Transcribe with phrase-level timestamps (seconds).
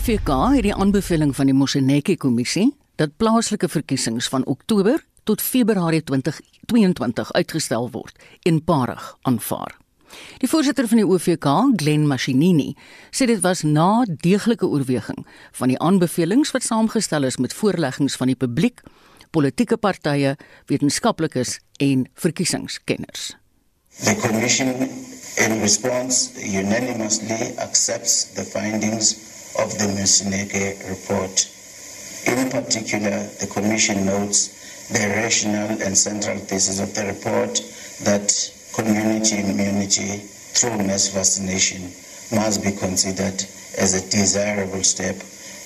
[0.00, 6.00] OVK het die aanbeveling van die Moseneke kommissie dat plaaslike verkiesings van Oktober tot Februarie
[6.08, 8.16] 2022 uitgestel word
[8.48, 9.76] eenparig aanvaar.
[10.40, 12.72] Die voorsitter van die OVK, Glen Mashinini,
[13.12, 15.20] sê dit was na deeglike oorweging
[15.60, 18.80] van die aanbevelings wat saamgestel is met voorleggings van die publiek,
[19.36, 20.38] politieke partye,
[20.72, 23.34] wetenskaplikes en verkiesingskenners.
[24.00, 24.72] The commission
[25.36, 31.48] in response unanimously accepts the findings of the Musineke report.
[32.26, 37.60] In particular, the commission notes the rational and central thesis of the report
[38.04, 38.28] that
[38.74, 40.18] community immunity
[40.54, 41.82] through mass vaccination
[42.34, 43.38] must be considered
[43.78, 45.16] as a desirable step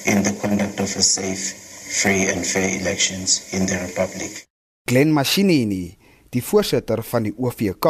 [0.06, 1.56] in the conduct of a safe,
[2.02, 4.44] free and fair elections in the Republic.
[4.86, 5.96] Glen Mashinini,
[6.30, 7.88] die voorsitter van die OVK,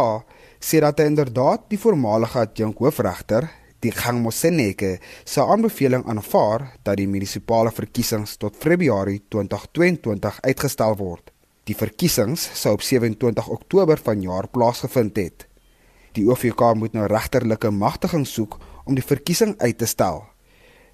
[0.62, 3.48] sê dat hy inderdaad die voormalige adjunk hoofregter,
[3.85, 11.30] die Gang Moseneke, se aanbeveling aanvaar dat die munisipale verkiesings tot Februarie 2022 uitgestel word.
[11.68, 15.46] Die verkiesings sou op 27 Oktober vanjaar plaasgevind het.
[16.15, 20.23] Die OFK moet nou regterlike magtiging soek om die verkiesing uit te stel.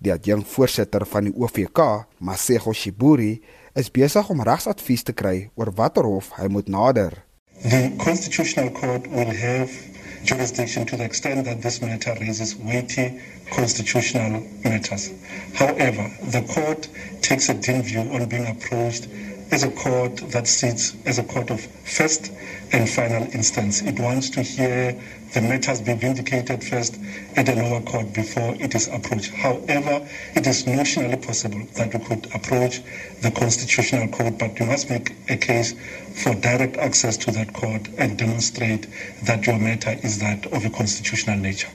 [0.01, 3.41] Die adjunk voorsitter van die OFK, Masego Shiburi,
[3.77, 7.19] is besig om regsadvies te kry oor watter hof hy moet nader.
[7.61, 13.21] The Constitutional Court will have jurisdiction to the extent that this matter raises weighty
[13.53, 15.13] constitutional matters.
[15.55, 16.89] However, the court
[17.23, 19.09] takes a dim view on being approached
[19.51, 22.33] as a court that sits as a court of first
[22.73, 23.83] and final instance.
[23.83, 24.97] It wants to hear
[25.35, 26.99] the matters be vindicated first
[27.37, 29.33] at a lower court before it is approached.
[29.33, 32.83] However, it is notionally possible that we could approach
[33.23, 35.75] the Constitutional Court, but you must make a case
[36.23, 38.87] for direct access to that court and demonstrate
[39.25, 41.71] that your matter is that of a constitutional nature.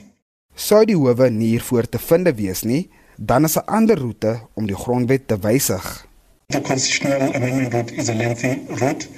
[0.56, 4.66] Sou die howe nie hiervoor te vind wees nie, dan is 'n ander roete om
[4.66, 6.05] die grondwet te wysig.
[6.48, 9.08] The constitutional amendment route is a lengthy route.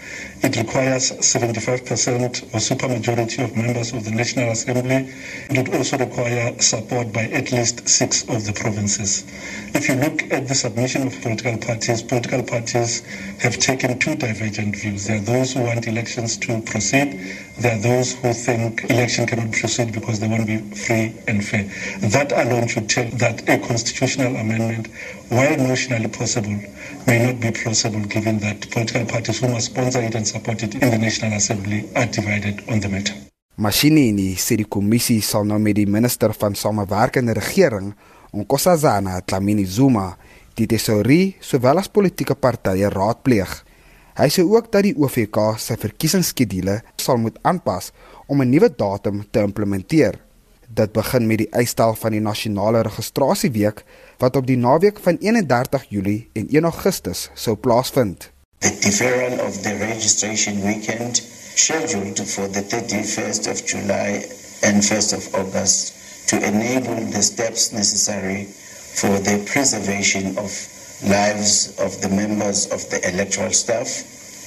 [0.42, 5.12] It requires 75% or supermajority of members of the National Assembly.
[5.50, 9.24] It would also require support by at least six of the provinces.
[9.74, 13.02] If you look at the submission of political parties, political parties
[13.42, 15.06] have taken two divergent views.
[15.06, 17.20] There are those who want elections to proceed.
[17.60, 21.64] There are those who think election cannot proceed because they won't be free and fair.
[22.08, 24.86] That alone should tell that a constitutional amendment,
[25.28, 26.58] while notionally possible,
[27.08, 30.74] may not be plausible given that political parties who must sponsor it and support it
[30.74, 33.16] in the National Assembly are divided on the matter.
[33.56, 37.94] Mashinini sê die kommissie sal nou met die minister van samewerkende regering,
[38.36, 40.12] Nkosazana Dlamini Zuma,
[40.54, 43.56] die tesourie sowel as politieke partye raadpleeg.
[44.20, 47.90] Hy sê ook dat die OVK sy verkiesingsskedule sal moet aanpas
[48.28, 50.20] om 'n nuwe datum te implementeer.
[50.68, 53.82] Dit begin met die uitstel van die nasionale registrasieweek
[54.18, 58.30] wat op die naweek van 31 Julie en 1 Augustus sou plaasvind.
[58.58, 61.22] The deferral of the registration weekend
[61.54, 64.26] scheduled for the 31st of July
[64.62, 65.92] and 1st of August
[66.26, 68.46] to enable the steps necessary
[69.00, 70.50] for the preservation of
[71.06, 74.02] lives of the members of the electoral staff,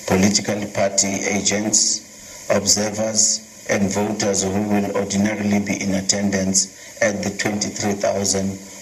[0.07, 2.03] political party agents,
[2.49, 6.67] observers, and voters who will ordinarily be in attendance
[7.01, 7.31] at the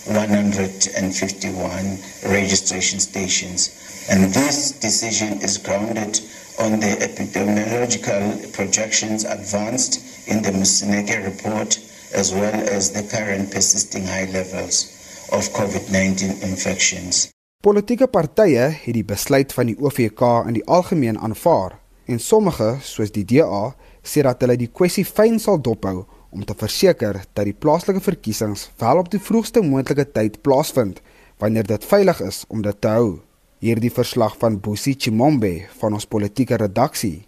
[0.06, 1.98] 23,151
[2.32, 3.70] registration stations.
[4.10, 6.22] And this decision is grounded
[6.60, 11.80] on the epidemiological projections advanced in the Musineke report,
[12.14, 14.86] as well as the current persisting high levels
[15.32, 17.30] of COVID-19 infections.
[17.64, 21.80] Politieke partye het die besluit van die OVK in die algemeen aanvaar
[22.10, 26.56] en sommige, soos die DA, sê dat hulle die kwessie fyn sal dophou om te
[26.58, 31.02] verseker dat die plaaslike verkiesings wel op die vroegste moontlike tyd plaasvind
[31.40, 33.20] wanneer dit veilig is om dit te hou.
[33.60, 37.26] Hierdie verslag van Bosi Chimombe van ons politieke redaksie.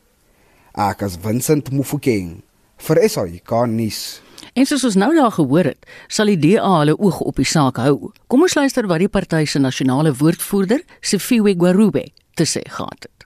[0.72, 2.38] Ek as Vincent Mufokeng
[2.82, 4.22] vir SAK nuus.
[4.56, 7.80] En soos ons nou daar gehoor het, sal die DA hulle oog op die saak
[7.84, 8.12] hou.
[8.32, 13.21] Kom ons luister wat die party se nasionale woordvoerder, Sifiwe Gwarube, te sê gehad het.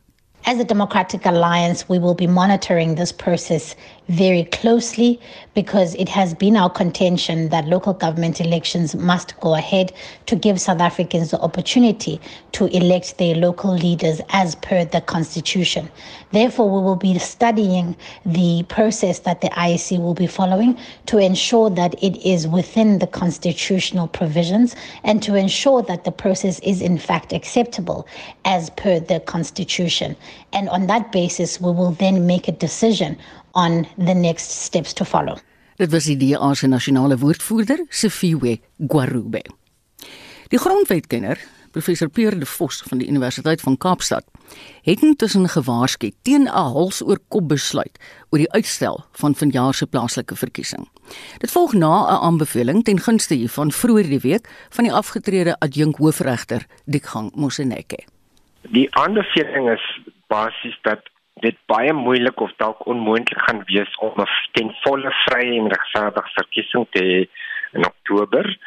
[0.48, 3.76] As a Democratic Alliance, we will be monitoring this process
[4.10, 5.20] very closely
[5.56, 9.92] because it has been our contention that local government elections must go ahead
[10.28, 12.22] to give South Africans the opportunity
[12.52, 15.90] to elect their local leaders as per the Constitution.
[16.32, 20.78] Therefore, we will be studying the process that the IEC will be following
[21.08, 26.60] to ensure that it is within the constitutional provisions and to ensure that the process
[26.60, 28.08] is in fact acceptable
[28.44, 30.16] as per the Constitution.
[30.52, 33.18] And on that basis, we will then make a decision
[33.52, 35.38] on the next steps to follow.
[35.76, 39.42] Dit was die DA se nasionale woordvoerder, Sifiwe Gwarube.
[40.48, 41.40] Die grondwetkenner,
[41.72, 44.24] professor Pierre de Vos van die Universiteit van Kaapstad,
[44.86, 48.00] het intussen gewaarsku teen 'n hals oor kop besluit
[48.30, 50.88] oor die uitstel van vanjaar se plaaslike verkiesing.
[51.40, 55.98] Dit volg na 'n aanbeveling ten gunste hiervan vroeër die week van die afgetrede adjunk
[55.98, 58.00] hoofregter Dikgang Moseneke.
[58.62, 61.02] Die aanbeveling is basies dat
[61.44, 66.32] dit baie moeilik of dalk onmoontlik gaan wees om 'n ten volle vrye en regverdige
[66.40, 67.20] verkiesing te hê
[67.76, 68.58] in Oktober.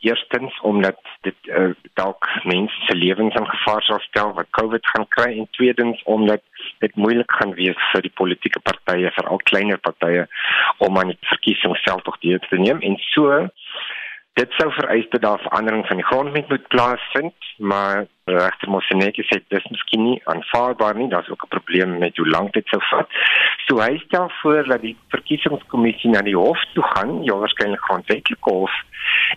[0.00, 5.08] Eerstens omdat dit uh, dalk mense se lewens in gevaar sal stel wat COVID gaan
[5.08, 6.42] kry en tweedens omdat
[6.78, 10.26] dit moeilik gaan wees vir die politieke partye, veral kleiner partye
[10.78, 13.48] om aan die verkiesing self tog deel te neem en so
[14.32, 19.40] dit sou vereis dat daar verandering van die grondwet moet plaasvind, maar regter Moseneke sê
[19.52, 23.08] dis miskien nie aanvaarbaar nie, daar's ook 'n probleem met hoe lank dit sou vat.
[23.66, 28.50] So hy stel voor dat die verkiesingskommissie na die hof toe gaan, ja waarskynlik grondwetlike
[28.50, 28.72] hof,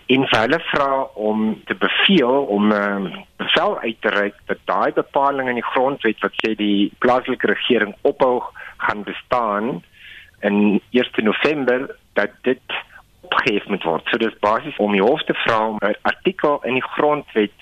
[0.06, 4.92] en hulle vra om te beveel om 'n uh, bevel uit te reik dat daai
[4.92, 8.42] bepaling in die grondwet wat sê die plaaslike regering ophou
[8.76, 9.82] gaan bestaan
[10.40, 12.62] in 1 November dat dit
[13.26, 14.08] opgehef moet word.
[14.10, 17.56] So dis basies om die hof te vra om 'n artikel in die grondwet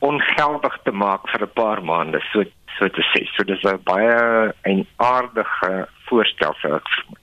[0.00, 2.20] ongeldig te maak vir 'n paar maande.
[2.32, 2.44] So
[2.78, 3.26] so te sê.
[3.36, 7.18] So dis 'n baie 'n aardige voorstel vir ek vermoed.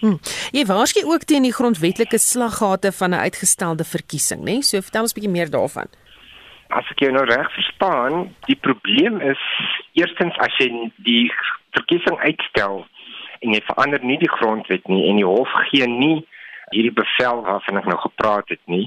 [0.00, 0.18] Hmm.
[0.52, 4.52] Jy waarskynlik ook teen die grondwetlike slaggate van 'n uitgestelde verkiesing, né?
[4.52, 4.62] Nee?
[4.62, 5.88] So vertel ons 'n bietjie meer daarvan.
[6.68, 9.40] As ek jou nou reg verstaan, die probleem is
[9.92, 11.32] eerstens as jy die
[11.70, 12.86] verkiesing uitstel
[13.40, 16.26] en jy verander nie die grondwet nie en die hof gee nie
[16.70, 18.86] hierdie bevel waarvan ek nou gepraat het nie,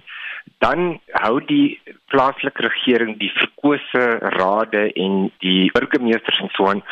[0.63, 1.79] dan hou die
[2.13, 4.05] plaaslike regering die verkose
[4.37, 6.83] rade en die burgemeesters en so aan,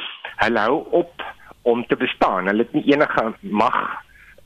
[0.43, 1.25] hulle hou op
[1.67, 2.47] om te bestaan.
[2.47, 3.79] Hulle het nie enige mag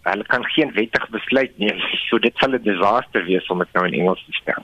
[0.04, 1.80] hulle kan geen wettige besluit neem.
[2.07, 4.63] So dit sal 'n disaster wees om dit nou in Engels te stel.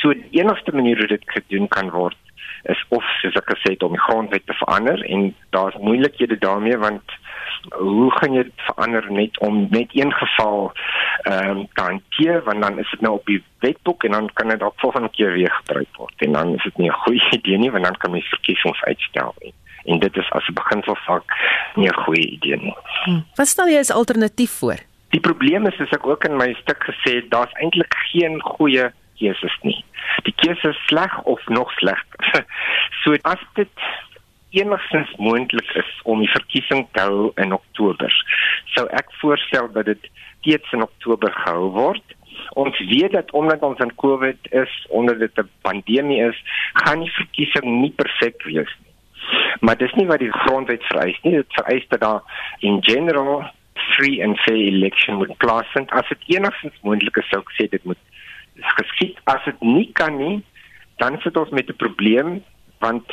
[0.00, 2.16] So die enigste manier hoe dit gedoen kan word
[2.62, 6.76] is of soos ek gesê het om die grondwet te verander en daar's moeilikhede daarmee
[6.78, 7.16] want
[7.68, 10.72] hoe gaan jy dit verander net om net een geval
[11.22, 14.48] ehm um, te hanteer want dan is dit nou op die wetboek en dan kan
[14.48, 17.58] dit ook volgende keer weer gebruik word en dan is dit nie 'n goeie idee
[17.58, 19.54] nie want dan kan jy verkiesings uitstel nie
[19.84, 21.24] en dit is as 'n beginselsak
[21.74, 22.76] nie 'n goeie idee nie.
[23.04, 23.24] Hmm.
[23.34, 24.78] Wat stel jy as alternatief voor?
[25.10, 28.92] Die probleem is as ek ook in my stuk gesê het, daar's eintlik geen goeie
[29.20, 29.78] keuses nie.
[30.26, 32.44] Die keuse is sleg of nog slegter.
[33.02, 33.84] so as dit
[34.50, 38.14] enigstens moontlik is om die verkiesing te hou in Oktober.
[38.74, 42.16] Sou ek voorstel dat dit steeds in Oktober gehou word.
[42.58, 46.38] Ons weet dat omdat ons in COVID is, onder dit 'n pandemie is,
[46.82, 48.90] gaan die verkiesing nie perfek wees nie.
[49.60, 51.36] Maar dis nie wat die grondwet vereis nie.
[51.36, 52.22] Dit vereis dat daar
[52.58, 53.44] in general
[53.74, 55.90] free and fair election moet plaasvind.
[55.90, 57.98] As dit enigstens moontlik is, sou ek sê dit moet
[58.62, 59.18] geskied.
[59.24, 60.44] As dit nie kan nie,
[60.98, 62.42] dan sit ons met 'n probleem
[62.80, 63.06] want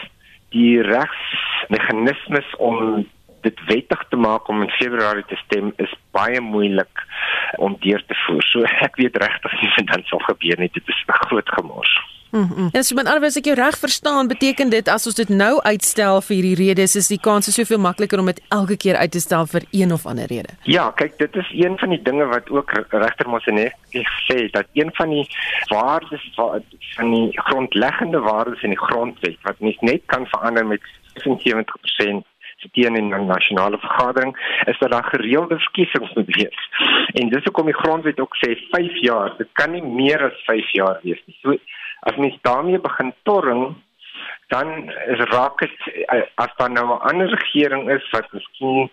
[0.50, 3.06] die regsmeganismes om
[3.42, 7.04] dit wettig te maak om in Februarie te stem is baie moeilik
[7.58, 8.44] om deur te voer.
[8.44, 10.72] So ek weet regtig nie wat dan sal gebeur nie.
[10.74, 12.17] Dit is 'n groot gemors.
[12.32, 12.70] Mm -hmm.
[12.72, 15.62] Ja, so met alweer as ek jou reg verstaan, beteken dit as ons dit nou
[15.62, 19.20] uitstel vir hierdie redes, is die kans soveel makliker om dit elke keer uit te
[19.20, 20.50] stel vir een of ander rede.
[20.64, 23.74] Ja, kyk, dit is een van die dinge wat ook regter Mosenet
[24.28, 25.28] sê dat een van die
[25.68, 26.32] waardes
[26.96, 30.82] van die grondleggende waardes in die grondwet wat mens net kan verander met
[31.14, 32.26] 75%
[32.58, 36.70] steun in 'n nasionale vergadering is dat daar gereelde verkiesings moet wees.
[37.14, 40.72] En dis hoekom die grondwet ook sê 5 jaar, dit kan nie meer as 5
[40.72, 41.38] jaar wees nie.
[41.42, 41.58] So
[42.00, 43.76] as mens daarmee begin torring
[44.48, 48.90] dan is raak dit eh, as daar nou 'n ander regering is wat miskien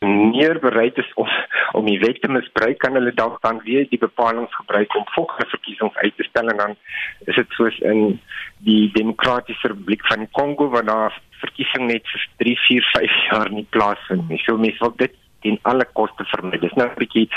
[0.00, 1.28] meer bereid is om
[1.72, 5.48] om die wet te misbruik kan hulle dalk dan weer die bepalinge gebruik om volgende
[5.48, 6.76] verkiesings uit te stel en dan
[7.24, 8.20] is dit soos in
[8.58, 13.66] die demokratiese republiek van Kongo waar daar verkiesing net vir 3 4 5 jaar nie
[13.70, 14.38] plaasvind nie.
[14.44, 15.14] So mense wil dit
[15.46, 16.58] teen alle koste vermy.
[16.62, 17.28] Dis nou 'n bietjie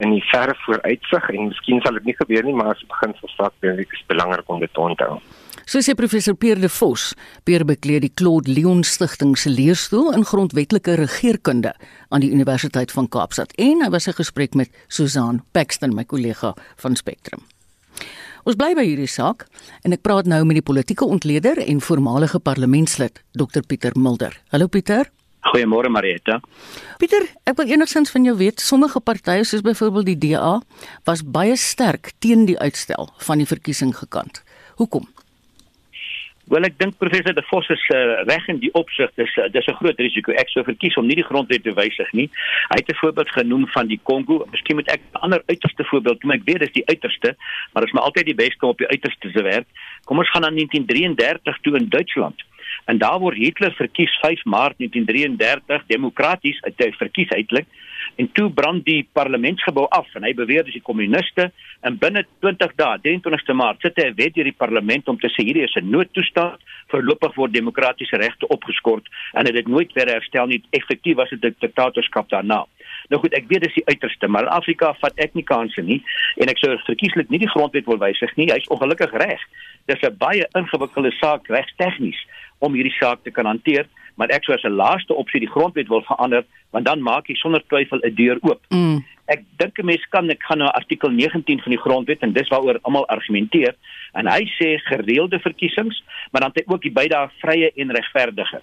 [0.00, 3.14] in die verre vooruitsig en miskien sal dit nie gebeur nie, maar as dit begin
[3.20, 5.20] versak, dink ek is belangrik om dit te onthou.
[5.66, 7.14] So sê professor Pierre de Vos,
[7.44, 11.74] Pierre bekleed die Claude Leon Stichting se leerstoel in grondwetlike regeringskunde
[12.08, 16.56] aan die Universiteit van Kaapstad en hy was 'n gesprek met Susan Paxton, my kollega
[16.76, 17.40] van Spectrum.
[18.44, 19.46] Ons bly by hierdie saak
[19.84, 24.40] en ek praat nou met die politieke ontleder en voormalige parlementslid Dr Pieter Mulder.
[24.50, 25.19] Hallo Pieter.
[25.40, 26.40] Goeiemôre Marietta.
[27.00, 30.58] Pieter, ek wil enigsins van jou weet, sommige partye soos byvoorbeeld die DA
[31.08, 34.42] was baie sterk teen die uitstel van die verkiesing gekant.
[34.76, 35.08] Hoekom?
[36.50, 39.68] Wel ek dink professor De Vos is uh, reg in die opsig dis uh, dis
[39.70, 40.34] 'n groot risiko.
[40.34, 42.26] Ek sou verkies om nie die grondwet te wysig nie.
[42.72, 44.42] Hy het 'n voorbeeld genoem van die Kongo.
[44.50, 46.32] Miskien moet ek 'n ander uiterste voorbeeld noem.
[46.32, 47.36] Ek weet dis die uiterste,
[47.72, 49.66] maar dit is maar altyd die beste om op die uiterste te werk.
[50.04, 52.42] Kom ons gaan aan 1933 toe in Duitsland.
[52.90, 57.66] En daar word Hitler verkies 5 Maart 1933 demokraties uit verkies uitelik
[58.16, 61.50] en toe brand die parlementsgebou af en hy beweer dis die kommuniste.
[61.86, 65.28] En binne 20 dae 23ste Maart sit hy 'n wet deur die parlement om te
[65.28, 66.60] sê hierdie is 'n noodtoestand.
[66.90, 70.62] Voorlopig word demokratiese regte opgeskort en dit het nooit weer herstel nie.
[70.70, 72.66] Effektief was dit 'n diktatorskap daarna.
[73.08, 76.02] Nou goed ek weet dis die uiterste maar in Afrika vat ek nie kansse nie
[76.36, 78.52] en ek sou verkieslik nie die grondwet wil wysig nie.
[78.52, 79.40] Hy's ongelukkig reg.
[79.86, 82.26] Dis 'n baie ingewikkelde saak regstegnies
[82.58, 83.86] om hierdie saak te kan hanteer
[84.20, 87.34] maar ek sou as 'n laaste opsie die grondwet wil verander want dan maak jy
[87.40, 88.60] sonder twyfel 'n deur oop.
[88.68, 89.00] Mm.
[89.26, 92.48] Ek dink 'n mens kan ek gaan na artikel 19 van die grondwet en dis
[92.48, 93.74] waaroor almal argumenteer
[94.12, 98.60] en hy sê gereelde verkiesings, maar dan het hy ook die beide vrye en regverdige.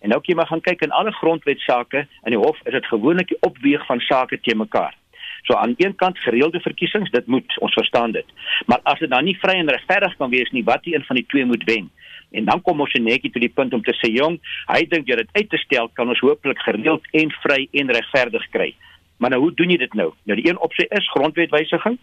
[0.00, 2.86] En nou kyk jy maar gaan kyk in alle grondwetsake in die hof is dit
[2.86, 4.94] gewoonlik die opweeg van sake te mekaar.
[5.46, 8.26] So aan een kant gereelde verkiesings, dit moet, ons verstaan dit.
[8.66, 11.26] Maar as dit dan nie vry en regverdig kan wees nie, wat een van die
[11.26, 11.90] twee moet wen?
[12.30, 14.40] En dan kom ons netjie tot die punt om te sê jong,
[14.72, 18.50] hy dink jy dit uit te stel kan ons hopelik gereeld en vry en regverdig
[18.50, 18.72] kry.
[19.22, 20.10] Maar nou hoe doen jy dit nou?
[20.24, 21.98] Nou die een opsie is grondwetwysiging.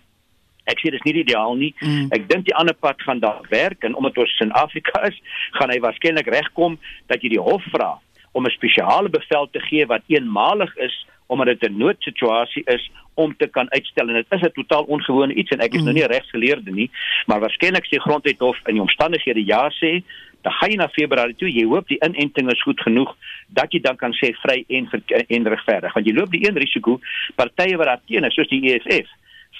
[0.71, 1.73] Ek sê dis nie ideaal nie.
[1.83, 2.07] Mm.
[2.15, 5.19] Ek dink die ander pad gaan daar werk en omdat ons in Afrika is,
[5.59, 6.79] gaan hy waarskynlik regkom
[7.11, 7.97] dat jy die hof vra
[8.33, 13.35] om 'n spesiale bevel te gee wat eenmalig is omdat dit 'n noodsituasie is om
[13.37, 14.07] te kan uitstel.
[14.07, 15.83] En dit is 'n totaal ongewone iets en ek is mm.
[15.83, 16.89] nou nie regsgeleerde nie
[17.25, 20.03] maar waarskynlik sê grondwet hof in die omstandighede ja sê
[20.43, 21.47] dan gaan jy na Februarie toe.
[21.47, 23.15] Jy hoop die inenting is goed genoeg
[23.47, 24.89] dat jy dan kan sê vry en
[25.27, 26.99] en regverdig want jy loop die een risiko
[27.35, 29.09] partye wat daar teen is soos die EFF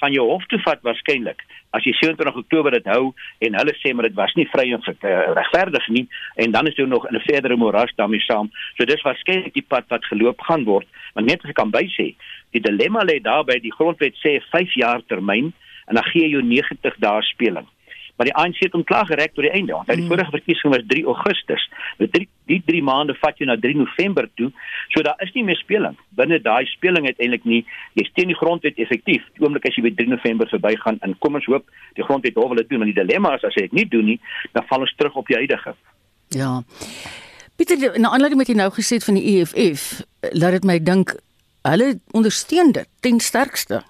[0.00, 1.42] van jou hof toe vat waarskynlik
[1.74, 3.12] as jy 27 Oktober dit hou
[3.46, 6.78] en hulle sê maar dit was nie vry en uh, regverdig nie en dan is
[6.78, 8.50] jy nog in 'n verdere moras daarmee saam.
[8.76, 10.86] So dis waarskynlik die pad wat geloop gaan word.
[11.14, 12.14] Want net as ek kan bysê
[12.54, 15.50] Die dilemma lê daarby die grondwet sê 5 jaar termyn
[15.90, 17.66] en dan gee jy 90 dae speling.
[18.16, 19.72] Maar die ANC het hom klaar gereg tot die einde.
[19.72, 20.08] Want die mm.
[20.12, 21.64] vorige verkiesing was 3 Augustus.
[21.98, 24.50] Met drie, die 3 maande vat jy na 3 November toe.
[24.94, 25.98] So daar is nie meer speling.
[26.18, 27.64] Binne daai speling uiteindelik nie.
[27.98, 29.26] Jy steun die grondwet effektief.
[29.34, 31.66] Die oomblik as jy by 3 November verbygaan en kom ons hoop
[31.98, 32.84] die grondwet hof wil dit doen.
[32.84, 34.18] Maar die dilemma is as jy dit nie doen nie,
[34.54, 35.74] dan val ons terug op die huidige.
[36.34, 36.60] Ja.
[37.56, 40.02] Pieter, nou aanleiding met jy nou gesê het van die EFF,
[40.34, 41.14] laat dit my dink
[41.64, 43.82] hulle ondersteun dit ten sterkste.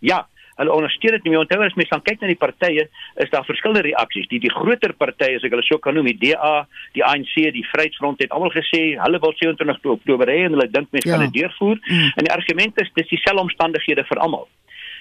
[0.00, 0.24] Ja,
[0.60, 1.38] hulle ondersteun dit nie.
[1.40, 2.86] Onthou as mens dan kyk na die partye,
[3.24, 4.28] is daar verskillende reaksies.
[4.32, 6.54] Die die groter partye, as ek hulle so kan noem, die DA,
[6.96, 10.90] die ANC, die Vryheidsfront het almal gesê hulle wil 27 Oktober hê en hulle dink
[10.94, 11.16] mense ja.
[11.16, 11.80] kan dit deurvoer.
[11.86, 12.08] Mm.
[12.16, 14.48] En die argument is dis dieselfde omstandighede vir almal.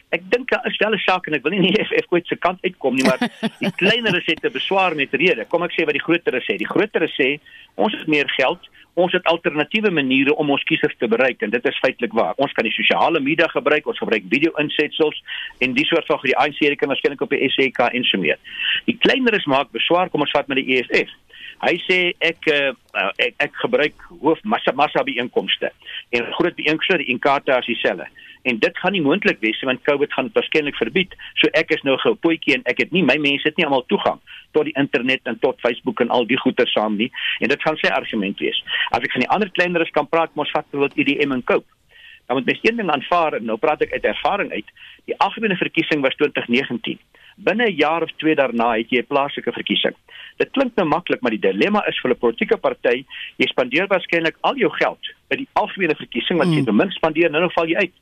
[0.09, 2.35] Ek dink daar is wel 'n saak en ek wil nie nie EFF kwyt se
[2.35, 3.21] kant uitkom nie, maar
[3.59, 5.45] die kleineres het 'n beswaar met rede.
[5.45, 6.57] Kom ek sê wat die groteres sê.
[6.57, 7.39] Die groteres sê
[7.75, 8.59] ons het meer geld,
[8.93, 12.33] ons het alternatiewe maniere om ons kiesers te bereik en dit is feitelik waar.
[12.37, 15.23] Ons kan die sosiale media gebruik, ons gebruik video-insetsels
[15.59, 18.37] en die soort van die ANC kan waarskynlik op die SAK en so meer.
[18.85, 21.13] Die kleineres maak beswaar kom ons vat met die EFF.
[21.59, 22.71] Hy sê ek uh,
[23.19, 25.71] ek, ek gebruik hoof massa massa byeenkomste
[26.15, 28.07] en groot byeenkomste in Kaapstad as dieselfde
[28.47, 31.15] en dit gaan nie moontlik wees want COVID gaan waarskynlik verbied.
[31.41, 33.83] So ek is nou gou potjie en ek het nie my mense het nie almal
[33.91, 34.21] toegang
[34.55, 37.09] tot die internet en tot Facebook en al die goeie saam nie
[37.43, 38.63] en dit gaan sy argument wees.
[38.95, 41.67] As ek van die ander kleineres kan praat, mos vat byvoorbeeld IDM en Cope.
[42.29, 44.67] Dan moet mens een ding aanvaar en nou praat ek uit ervaring uit.
[45.09, 46.99] Die algemene verkiesing was 2019.
[47.43, 49.95] Binne 'n jaar of twee daarna het jy 'n plaaslike verkiesing.
[50.37, 53.05] Dit klink nou maklik, maar die dilemma is vir 'n politieke party,
[53.37, 56.65] jy spandeer waarskynlik al jou geld by die algemene verkiesing wat jy mm.
[56.65, 57.93] ten minste spandeer, nou, nou val jy uit.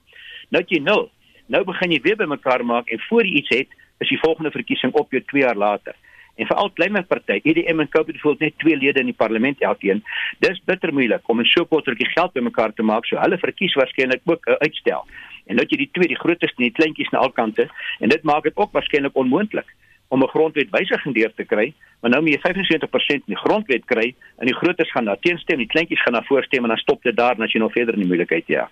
[0.49, 1.09] Nou het jy nul.
[1.47, 3.67] Nou begin jy weer bymekaar maak en voor jy iets het,
[3.99, 5.95] is die volgende verkiesing op jou 2 jaar later.
[6.37, 9.17] En vir al kleiner party, EDM en Cope het voel net twee lede in die
[9.17, 10.03] parlement elkeen.
[10.45, 14.21] Dis bitter moeilik om 'n so rukkie geld bymekaar te maak, so hulle verkies waarskynlik
[14.25, 15.05] ook 'n uitstel.
[15.47, 17.67] En nou het jy die twee, die grootes en die kleintjies aan al kante,
[17.99, 19.69] en dit maak dit ook waarskynlik onmoontlik
[20.07, 24.15] om 'n grondwetwysiging deur te kry, maar nou moet jy 75% in die grondwet kry
[24.37, 27.15] en die grootes gaan daar teenstem, die kleintjies gaan daar voorstem en dan stop dit
[27.15, 28.69] daar en as jy nog verder in die moeilikheid ja.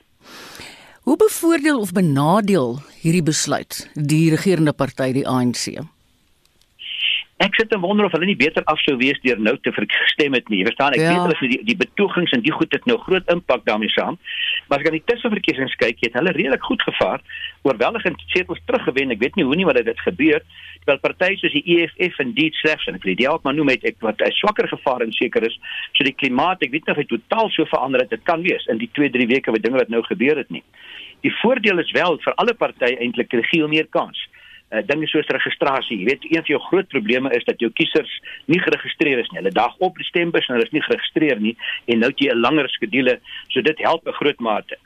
[1.02, 5.95] Hoe bevoordeel of benadeel hierdie besluit die regerende party die ANC?
[7.44, 10.38] Ek sit te wonder of hulle nie beter af sou wees deur nou te verstem
[10.38, 10.62] het nie.
[10.62, 11.10] Jy verstaan, ek ja.
[11.12, 14.16] weet hulle vir die die betogings en die goed het nou groot impak daarmee saam.
[14.70, 17.26] Maar as ek aan die tussenverkiesings kyk, het hulle redelik goed gevaar,
[17.68, 19.12] oorweldigend setels teruggewen.
[19.12, 20.42] Ek weet nie hoe nie wat dit gebeur
[20.86, 23.74] terwyl partye soos die EFF en die slegs en ek weet die ook maar noem
[23.74, 25.58] het ek wat 'n swakker gevaar en seker is
[25.94, 28.66] so die klimaat ek weet nie of dit totaal so verander het dit kan wees
[28.68, 30.64] in die 2 3 weke wat dinge wat nou gebeur het nie
[31.22, 34.30] die voordeel is wel vir alle partye eintlik kry geel meer kans
[34.72, 36.00] uh, dinge soos registrasie.
[36.00, 38.12] Jy weet, een van jou groot probleme is dat jou kiesers
[38.46, 39.42] nie geregistreer is nie.
[39.42, 41.56] Hulle dag op die stembus en hulle is nie geregistreer nie
[41.86, 44.78] en nou het jy 'n langer skedule, so dit help 'n groot mate.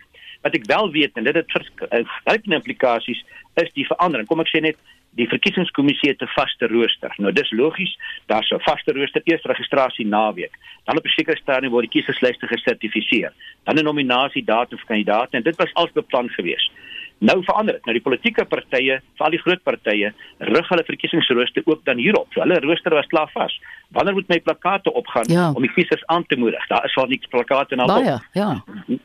[0.42, 3.24] Wat ek wel weet en dit het verskeie implikasies
[3.56, 4.28] is die verandering.
[4.28, 4.78] Kom ek sê net
[5.18, 7.14] die verkiesingskommissie het 'n vaste rooster.
[7.18, 10.54] Nou dis logies, daar's 'n vaste rooster eers registrasie naweek.
[10.86, 13.34] Dan op 'n sekere stadium word die kieserslyste gesertifiseer.
[13.64, 16.72] Dan 'n nominasie datum vir kandidaate en dit was als beplan geweest.
[17.20, 17.86] Nou verander dit.
[17.86, 20.12] Nou die politieke partye, veral die groot partye,
[20.50, 22.30] rig hulle verkiesingsrooster ook dan hierop.
[22.32, 23.56] So hulle rooster was klaar vas.
[23.96, 25.50] Wanneer moet my plakate opgaan ja.
[25.52, 26.68] om die kiesers aan te moedig?
[26.72, 27.92] Daar is al niks plakate en al.
[27.92, 28.52] Baie, ja.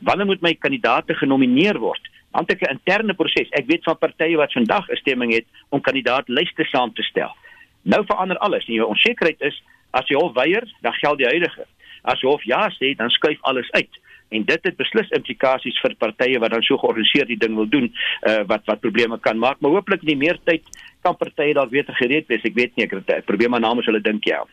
[0.07, 2.11] Wanneer moet my kandidaate genomineer word?
[2.31, 3.51] Want ek 'n interne proses.
[3.51, 7.35] Ek weet van partye wat vandag 'n stemming het om kandidaatlyste saam te stel.
[7.83, 8.65] Nou verander alles.
[8.65, 11.65] Die onsekerheid is as jy hof weier, dan geld die huidige.
[12.01, 13.91] As jy hof ja sê, dan skuif alles uit
[14.29, 17.91] en dit het beslis implikasies vir partye wat dan so georganiseerd die ding wil doen
[17.91, 19.61] uh, wat wat probleme kan maak.
[19.61, 20.65] Maar hooplik in die meertyd
[21.05, 22.43] kan partye dalk weer gereed wees.
[22.47, 24.43] Ek weet nie ek het 'n probleem maar namens hulle dink ja.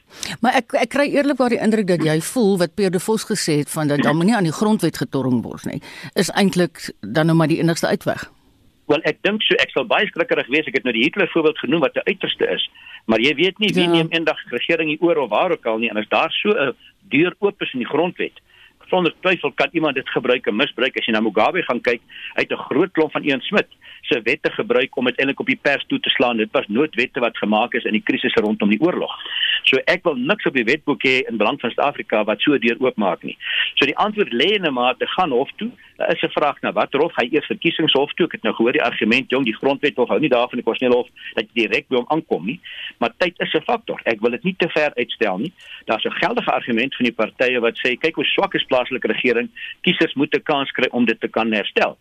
[0.41, 3.59] Maar ek ek kry eerlikwaar die indruk dat jy voel wat Pierre de Vos gesê
[3.65, 5.81] het van dat dan moenie aan die grondwet getorring word nie
[6.15, 8.31] is eintlik dan nou maar die enigste uitweg.
[8.87, 10.67] Wel ek dink so ek sal baie skrikkerig wees.
[10.67, 12.71] Ek het nou die Hitler voorbeeld genoem wat 'n uiterste is.
[13.07, 13.91] Maar jy weet nie wie ja.
[13.91, 15.91] neem eendag regering hier oor of waar ook al nie.
[15.91, 16.75] En as daar so 'n
[17.09, 18.41] deur oop is in die grondwet
[18.93, 20.99] sonder twyfel kan iemand dit gebruik en misbruik.
[21.01, 22.03] As jy na Mugabe gaan kyk
[22.37, 23.71] uit 'n groot klomp van Ian Smith
[24.03, 26.37] se wette gebruik om uiteindelik op die pers toe te slaan.
[26.37, 29.15] Dit was noodwette wat gemaak is in die krisis rondom die oorlog.
[29.65, 32.77] So ek wil niks op die wetboek hê in belang van Suid-Afrika wat so deur
[32.81, 33.37] oopmaak nie.
[33.75, 35.71] So die antwoord lê in 'n mate gaan hof toe
[36.09, 38.27] is 'n vraag na wat hof hy eers verkiesingshof toe?
[38.27, 41.03] Ek het nou gehoor die argument jong die grondwet hof hou nie daarvan die konstitusionele
[41.03, 42.61] hof dat jy direk by hom aankom nie.
[42.99, 44.01] Maar tyd is 'n faktor.
[44.05, 45.53] Ek wil dit nie te ver uitstel nie.
[45.87, 49.49] Daar's 'n geldige argument van die partye wat sê kyk hoe swak is plaaslike regering.
[49.83, 51.99] Kiesers moet 'n kans kry om dit te kan herstel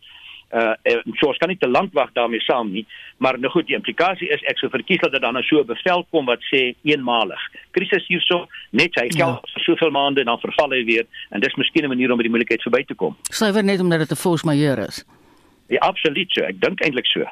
[0.53, 0.73] uh
[1.19, 2.85] so ons kan nie te lank wag daarmee saam nie
[3.17, 5.67] maar nou goed die implikasie is ek sou verkies dat dit dan nou so 'n
[5.73, 7.41] bevel kom wat sê eenmalig
[7.71, 9.63] krisis hierso net hy geld ja.
[9.65, 12.63] soveel maande dan verval hy weer en dis miskien 'n manier om by die moeilikheid
[12.63, 15.05] verby te kom suiwer net omdat dit 'n force majeure is
[15.67, 17.23] ja absoluut so ek dink eintlik so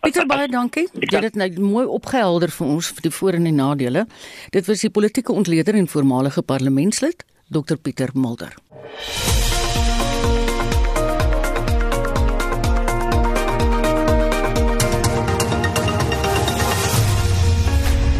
[0.00, 0.86] Pieter baie dankie.
[0.92, 4.06] Jy het dit nou mooi opgehelder vir ons vir die voor en die nadele.
[4.50, 8.54] Dit was die politieke ontleder en voormalige parlementslid Dr Pieter Mulder.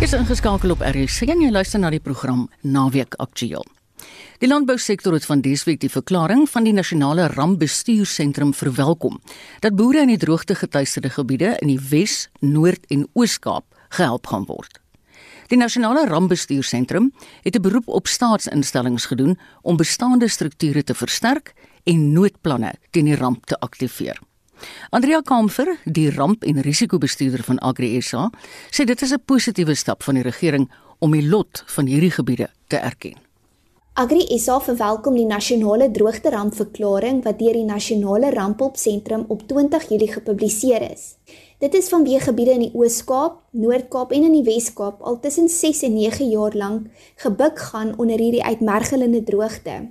[0.08, 3.66] Is ingeskakel op RC en jy luister na die program Naweek Aktueel.
[4.40, 9.18] Die landbousektor het van diesweek die verklaring van die nasionale rampbestuursentrum verwelkom
[9.60, 13.66] dat boere in die droogte getuieerde gebiede in die Wes, Noord en Oos-Kaap
[13.98, 14.80] gehelp gaan word.
[15.52, 17.12] Die nasionale rampbestuursentrum
[17.44, 21.52] het 'n beroep op staatsinstellings gedoen om bestaande strukture te versterk
[21.84, 24.16] en noodplanne teen die ramp te aktiveer.
[24.90, 28.30] Andrea Kamfer, die ramp- en risikobestuurder van Agri SA,
[28.70, 32.50] sê dit is 'n positiewe stap van die regering om die lot van hierdie gebiede
[32.66, 33.14] te erken.
[33.98, 40.84] Agri SA verwelkom die nasionale droogterampverklaring wat deur die Nasionale Rampopsentrum op 20 Julie gepubliseer
[40.92, 41.16] is.
[41.58, 45.82] Dit is vanweë gebiede in die Oos-Kaap, Noord-Kaap en in die Wes-Kaap al tussen 6
[45.88, 46.86] en 9 jaar lank
[47.24, 49.88] gebuk gaan onder hierdie uitmergelende droogte.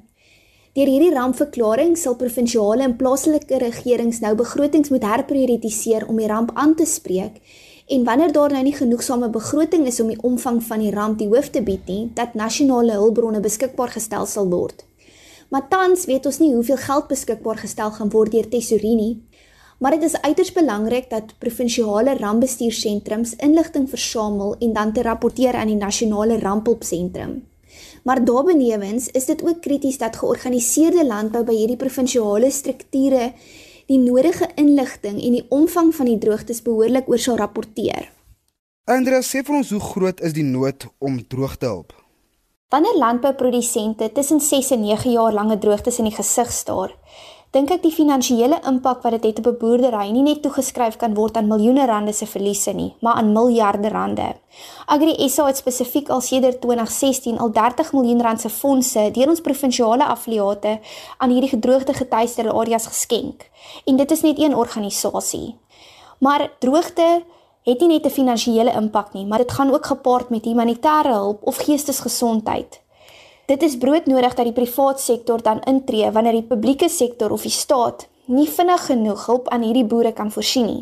[0.78, 6.52] Deur hierdie rampverklaring sal provinsiale en plaaslike regerings nou begrotings moet herprioritiseer om die ramp
[6.54, 7.40] aan te spreek
[7.96, 11.32] en wanneer daar nou nie genoegsame begroting is om die omvang van die ramp die
[11.32, 14.86] hoof te bied nie, dat nasionale hulpbronne beskikbaar gestel sal word.
[15.50, 19.12] Maar tans weet ons nie hoeveel geld beskikbaar gestel gaan word deur Tesorie nie,
[19.82, 25.74] maar dit is uiters belangrik dat provinsiale rampbestuursentrums inligting versamel en dan te rapporteer aan
[25.74, 27.40] die nasionale rampopsentrum.
[28.08, 33.34] Maar daarbenewens is dit ook krities dat georganiseerde landbou by hierdie provinsiale strukture
[33.88, 38.08] die nodige inligting en die omvang van die droogtes behoorlik oor sal rapporteer.
[38.88, 41.91] Andrea sê vir ons hoe groot is die nood om droog te help?
[42.72, 46.96] Wanneer landbouprodusente tussen 6 en 9 jaar lange droogtes in die gesig staar,
[47.58, 51.13] dink ek die finansiële impak wat dit het op 'n boerdery nie net toegeskryf kan
[51.13, 54.36] word aan miljoene rande se verliese nie, maar aan miljarde rande.
[54.86, 59.41] Agri SA het spesifiek al sedert 2016 al 30 miljoen rand se fondse deur ons
[59.41, 60.80] provinsiale affiliate
[61.17, 63.50] aan hierdie gedroogte getuieerde areas geskenk.
[63.86, 65.56] En dit is net een organisasie.
[66.20, 67.24] Maar droogte
[67.63, 71.39] het nie net 'n finansiële impak nie, maar dit gaan ook gepaard met humanitêre hulp
[71.43, 72.82] of geestesgesondheid.
[73.48, 77.54] Dit is broodnodig dat die privaat sektor dan intree wanneer die publieke sektor of die
[77.56, 80.82] staat nie vinnig genoeg hulp aan hierdie boere kan voorsien nie.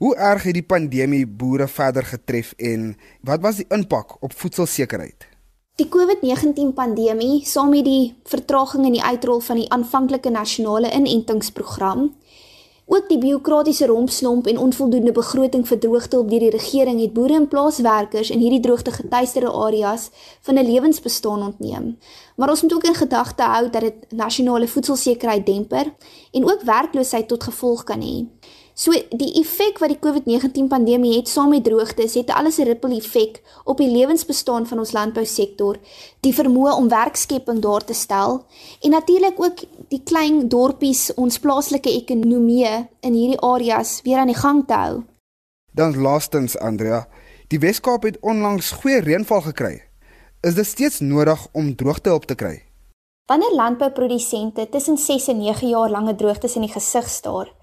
[0.00, 5.28] Hoe erg het die pandemie boere verder getref en wat was die impak op voedselsekerheid?
[5.76, 12.14] Die COVID-19 pandemie, saam met die vertraging in die uitrol van die aanvanklike nasionale inentingsprogram,
[12.88, 17.48] Ook die biokratiese rompslomp en onvoldoende begroting vir droogtehulp deur die regering het boere en
[17.50, 20.04] plaaswerkers in hierdie droogte getuieerde areas
[20.46, 21.98] van 'n lewensbestaan ontneem.
[22.36, 25.94] Maar ons moet ook in gedagte hou dat dit nasionale voedselsekerheid demper
[26.32, 28.26] en ook werkloosheid tot gevolg kan hê.
[28.76, 32.96] So die effek wat die COVID-19 pandemie het saam met droogtes het alles 'n ripple
[32.96, 35.78] effek op die lewensbestaan van ons landbousektor,
[36.20, 38.44] die vermoë om werkskepping daar te stel
[38.82, 39.58] en natuurlik ook
[39.88, 45.02] die klein dorpies, ons plaaslike ekonomie in hierdie areas weer aan die gang te hou.
[45.72, 47.08] Dan laastens Andrea,
[47.48, 49.82] die Weskaap het onlangs goeie reënval gekry.
[50.42, 52.62] Is dit steeds nodig om droogtehulp te kry?
[53.26, 57.55] Wanneer landbouprodusente tussen 6 en 9 jaar lange droogtes in die gesig staar,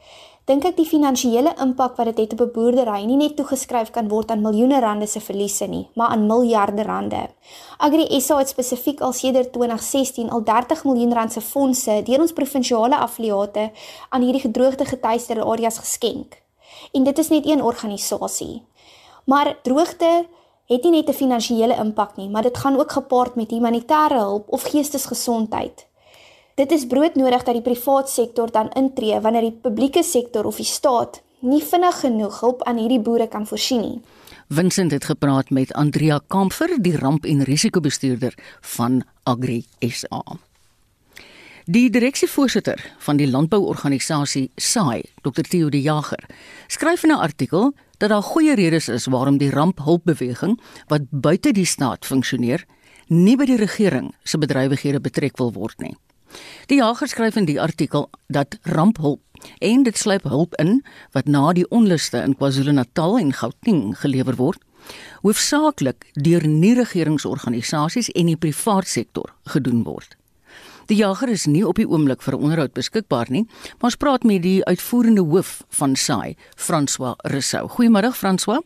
[0.44, 3.92] dink ek die finansiële impak wat dit het, het op 'n boerdery nie net toegeskryf
[3.92, 7.30] kan word aan miljoene rande se verliese nie, maar aan miljarde rande.
[7.78, 12.34] Agri SA het spesifiek al sedert 2016 al 30 miljoen rand se fondse deur ons
[12.34, 13.72] provinsiale affiliate
[14.10, 16.42] aan hierdie gedroogte getuieerde areas geskenk.
[16.92, 18.64] En dit is net een organisasie.
[19.26, 20.26] Maar droogte
[20.66, 24.46] het nie net 'n finansiële impak nie, maar dit gaan ook gepaard met humanitêre hulp
[24.50, 25.88] of geestesgesondheid.
[26.54, 30.68] Dit is broodnodig dat die privaat sektor dan intree wanneer die publieke sektor of die
[30.70, 34.02] staat nie vinnig genoeg hulp aan hierdie boere kan voorsien nie.
[34.54, 40.22] Vincent het gepraat met Andrea Kamfer, die ramp- en risikobestuurder van Agri SA.
[41.66, 46.30] Die direksievoorsitter van die landbouorganisasie SAI, Dr Theo de Jager,
[46.68, 51.66] skryf in 'n artikel dat daar goeie redes is waarom die ramphulpbeweging wat buite die
[51.66, 52.66] staat funksioneer,
[53.08, 55.96] nie by die regering se bedrywighede betrek wil word nie.
[56.68, 59.22] Die jager skryf in die artikel dat ramphulp
[59.60, 64.62] en dit sluip hulp in wat na die onluste in KwaZulu-Natal en Gauteng gelewer word,
[65.24, 70.18] hoofsaaklik deur nie-regeringsorganisasies en die privaat sektor gedoen word.
[70.92, 73.48] Die jager is nie op die oomblik vir 'n onderhoud beskikbaar nie,
[73.80, 77.68] maar ons praat met die uitvoerende hoof van SAI, François Rousseau.
[77.70, 78.60] Goeiemôre François.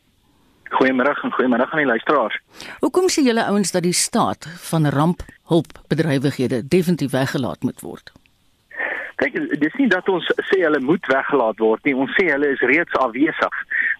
[0.76, 2.38] Goeiemôre en goeiemôre aan die luisteraars.
[2.84, 8.12] Hoekom sê julle ouens dat die staat van ramphulpbedrywighede definitief weggelaat moet word?
[9.18, 11.96] Kyk, dis nie dat ons sê hulle moet weggelaat word nie.
[11.98, 13.56] Ons sê hulle is reeds afwesig.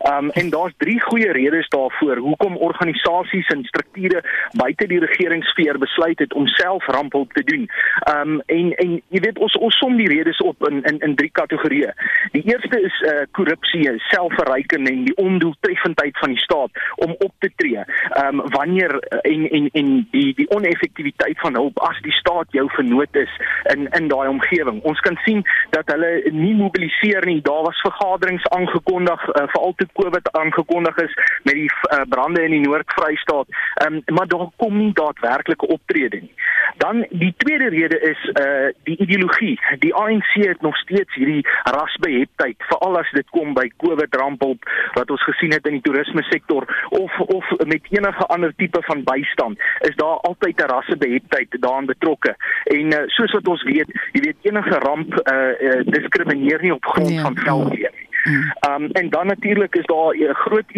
[0.06, 4.22] Um en daar's drie goeie redes daarvoor hoekom organisasies en strukture
[4.62, 7.66] buite die regeringssfeer besluit het om self rampehulp te doen.
[8.14, 11.32] Um en en jy weet ons ons som die redes op in in in drie
[11.40, 11.96] kategorieë.
[12.38, 17.50] Die eerste is uh korrupsie, selfverryking en die ondoeltreffendheid van die staat om op te
[17.56, 17.88] tree.
[18.22, 23.22] Um wanneer en en en die die oneffektiwiteit van hulp as die staat jou vernoot
[23.26, 23.34] is
[23.74, 24.84] in in daai omgewing.
[24.86, 25.44] Ons kan sien
[25.76, 27.40] dat hulle nie mobiliseer nie.
[27.42, 32.56] Daar was vergaderings aangekondig uh, veral toe COVID aangekondig is met die uh, brande in
[32.58, 33.48] die Noord-Vrystaat.
[33.86, 36.34] Um, maar daar kom nie daadwerklike optrede nie.
[36.78, 39.60] Dan die tweede rede is uh die ideologie.
[39.80, 45.12] Die ANC het nog steeds hierdie rasbeheptheid veral as dit kom by COVID rampop wat
[45.14, 49.60] ons gesien het in die toerisme sektor of of met enige ander tipe van bystand
[49.90, 52.36] is daar altyd 'n rassebeheptheid daaraan betrokke.
[52.64, 56.86] En uh, soos wat ons weet, jy weet enige ramp uh, uh diskrimineer nie op
[56.86, 58.08] grond ja, van velkleur nie.
[58.28, 60.72] Ehm um, en dan natuurlik is daar 'n groot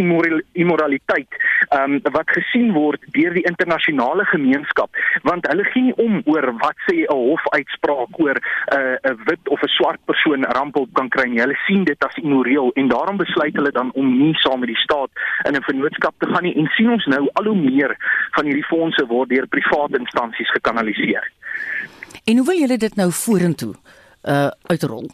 [0.52, 1.32] immoraliteit
[1.68, 4.90] ehm um, wat gesien word deur die internasionale gemeenskap
[5.22, 9.50] want hulle gee nie om oor wat sê 'n hofuitspraak oor 'n uh, 'n wit
[9.50, 11.40] of 'n swart persoon rampop kan kry nie.
[11.40, 14.84] Hulle sien dit as immoreel en daarom besluit hulle dan om nie saam met die
[14.86, 15.10] staat
[15.48, 17.96] in 'n vennootskap te gaan nie en sien ons nou al hoe meer
[18.32, 21.32] van hierdie fondse word deur private instansies gekanaliseer.
[22.26, 23.76] En hoe wil julle dit nou vorentoe
[24.24, 25.10] uh uitrol?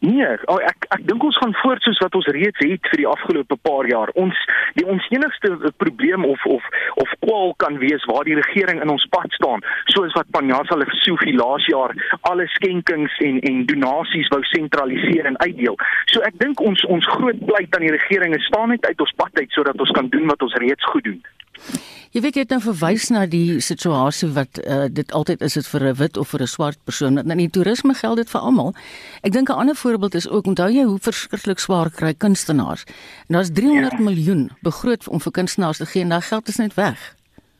[0.00, 3.08] Nee, oh, ek ek dink ons gaan voort soos wat ons reeds het vir die
[3.08, 4.12] afgelope paar jaar.
[4.20, 4.36] Ons
[4.76, 6.64] die ons enigste probleem of of
[7.02, 11.32] of kwaal kan wees waar die regering in ons pad staan, soos wat Panjasa Lesufi
[11.36, 11.96] laas jaar
[12.28, 15.80] alle skenkings en en donasies wou sentraliseer en uitdeel.
[16.12, 19.16] So ek dink ons ons groot pleit aan die regering is staan net uit ons
[19.16, 21.22] pad uit sodat ons kan doen wat ons reeds goed doen.
[22.16, 25.66] Jy weet jy het nou verwys na die situasie wat uh, dit altyd is dit
[25.66, 27.18] vir 'n wit of vir 'n swart persoon.
[27.18, 28.74] In die toerisme geld dit vir almal.
[29.22, 32.84] Ek dink 'n ander voorbeeld is ook onthou jy hoe verskriklik swaar kry kunstenaars.
[33.28, 33.98] En daar's 300 ja.
[33.98, 37.14] miljoen begroot om vir kunstenaars te gee en daai geld is net weg.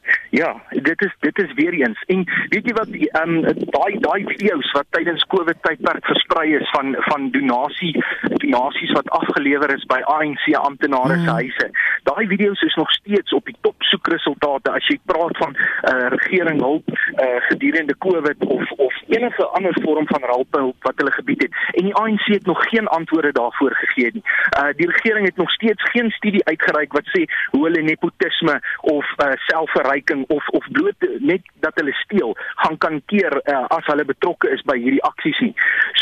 [0.31, 2.03] Ja, dit is dit is weer eens.
[2.07, 3.43] En weet jy wat ehm um,
[3.77, 9.75] daai daai video's wat tydens Covid tydperk versprei is van van donasie donasies wat afgelewer
[9.75, 11.37] is by ANC amptenare se mm.
[11.39, 11.71] huise.
[12.03, 16.61] Daai video's is nog steeds op die top soekresultate as jy praat van uh, regering
[16.61, 21.53] hulp uh, gedurende Covid of of enige ander vorm van hulp wat hulle gebied het.
[21.73, 24.25] En die ANC het nog geen antwoorde daarvoor gegee nie.
[24.59, 29.07] Uh die regering het nog steeds geen studie uitgereik wat sê hoe hulle nepotisme of
[29.25, 34.05] uh selfverryking of of bloot net dat hulle steel gaan kan keer uh, as hulle
[34.05, 35.53] betrokke is by hierdie aksies nie.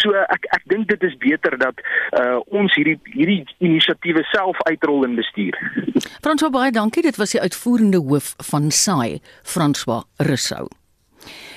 [0.02, 1.82] So ek ek dink dit is beter dat
[2.20, 5.58] uh ons hierdie hierdie inisiatiewe self uitrol en bestuur.
[6.20, 7.02] François baie dankie.
[7.02, 10.68] Dit was die uitvoerende hoof van SAI, François Rousseau.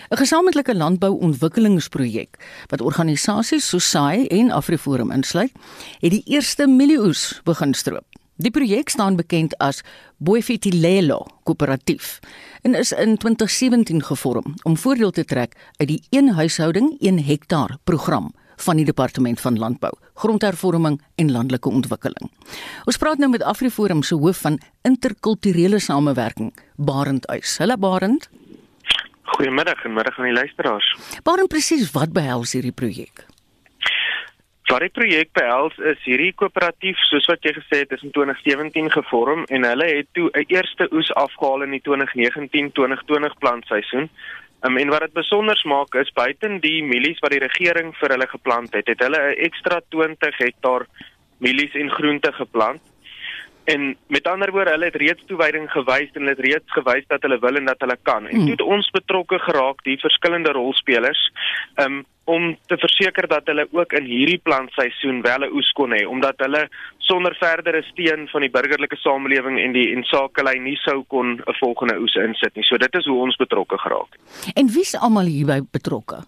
[0.10, 2.38] 'n Gesamentlike landbouontwikkelingsprojek
[2.72, 5.52] wat organisasies soos SAI en AfriForum insluit,
[6.00, 8.17] het die eerste mielieoes begin stroop.
[8.38, 9.80] Die projek staan bekend as
[10.22, 12.20] Boefitilelo Koöperatief
[12.62, 17.78] en is in 2017 gevorm om voordeel te trek uit die een huishouding 1 hektaar
[17.84, 18.30] program
[18.62, 22.30] van die departement van landbou, grondhervorming en landelike ontwikkeling.
[22.86, 27.58] Ons praat nou met AfriForum se hoof van interkulturele samewerking, Barend Uys.
[27.58, 28.30] Hallo Barend.
[29.34, 30.94] Goeiemiddag en middag aan die luisteraars.
[31.24, 33.26] Barend presies wat behels hierdie projek?
[34.68, 38.90] Wat die projek behels is hierdie koöperatief soos wat jy gesê het is in 2017
[38.92, 44.10] gevorm en hulle het toe 'n eerste oes afgehaal in die 2019-2020 plantseisoen.
[44.66, 48.28] Um, en wat dit besonder maak is buiten die mielies wat die regering vir hulle
[48.28, 50.86] geplant het, het hulle 'n ekstra 20 hektaar
[51.40, 52.82] mielies en groente geplant.
[53.74, 57.22] En met ander woorde, hulle het reeds toewyding gewys en hulle het reeds gewys dat
[57.22, 58.28] hulle wil en dat hulle kan.
[58.28, 58.46] En hmm.
[58.46, 61.24] toe het ons betrokke geraak, die verskillende rolspelers,
[61.84, 66.06] um, om te verseker dat hulle ook in hierdie plantseisoen wel 'n oes kon hê
[66.08, 66.64] omdat hulle
[66.98, 71.60] sonder verdere steun van die burgerlike samelewing en die en sakelei nie sou kon 'n
[71.60, 72.64] volgende oes insit nie.
[72.64, 74.12] So dit is hoe ons betrokke geraak.
[74.56, 76.24] En wie's almal hierby betrokke?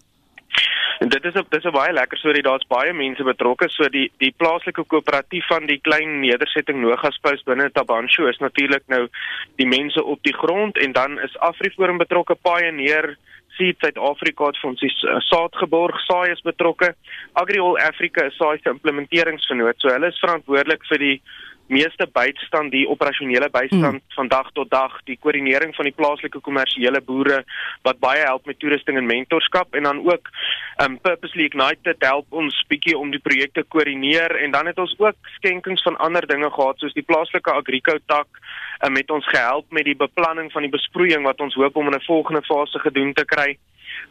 [0.99, 2.41] En dit is 'n dis 'n baie lekker storie.
[2.41, 3.69] Daar's baie mense betrokke.
[3.69, 9.07] So die die plaaslike koöperatief van die klein nedersetting Nogaspouse binne Tabansho is natuurlik nou
[9.55, 14.69] die mense op die grond en dan is Afriforum betrokke, Pioneer Seed Suid-Afrika het vir
[14.69, 16.93] ons die uh, saadgeborg saai is betrokke.
[17.33, 19.75] Agriol Africa is saai se implementeringsvernoot.
[19.77, 21.21] So hulle is verantwoordelik vir die
[21.69, 24.15] meeste bystand die operasionele bystand hmm.
[24.15, 27.43] van dag tot dag die koördinering van die plaaslike kommersiële boere
[27.87, 30.31] wat baie help met toerusting en mentorskap en dan ook
[30.83, 35.31] um Purposely Ignited help ons bietjie om die projekte koördineer en dan het ons ook
[35.37, 38.27] skenkings van ander dinge gehad soos die plaaslike Agrico tak
[38.83, 41.97] um, met ons gehelp met die beplanning van die besproeiing wat ons hoop om in
[41.97, 43.57] 'n volgende fase gedoen te kry.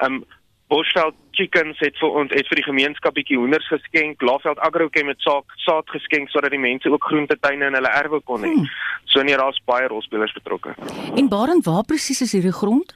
[0.04, 0.24] Um
[0.68, 4.22] Bosveld Chickens het vir ons het vir die gemeenskap bietjie hoenders geskenk.
[4.22, 8.44] Laveld Agrochem het saak saad geskenk sodat die mense ook groentetuine in hulle erwe kon
[8.44, 8.52] hê.
[8.52, 8.68] Hmm.
[9.08, 10.74] So nee, daar's baie rolspelers betrokke.
[11.16, 12.92] En Barend, waar presies is hierdie grond?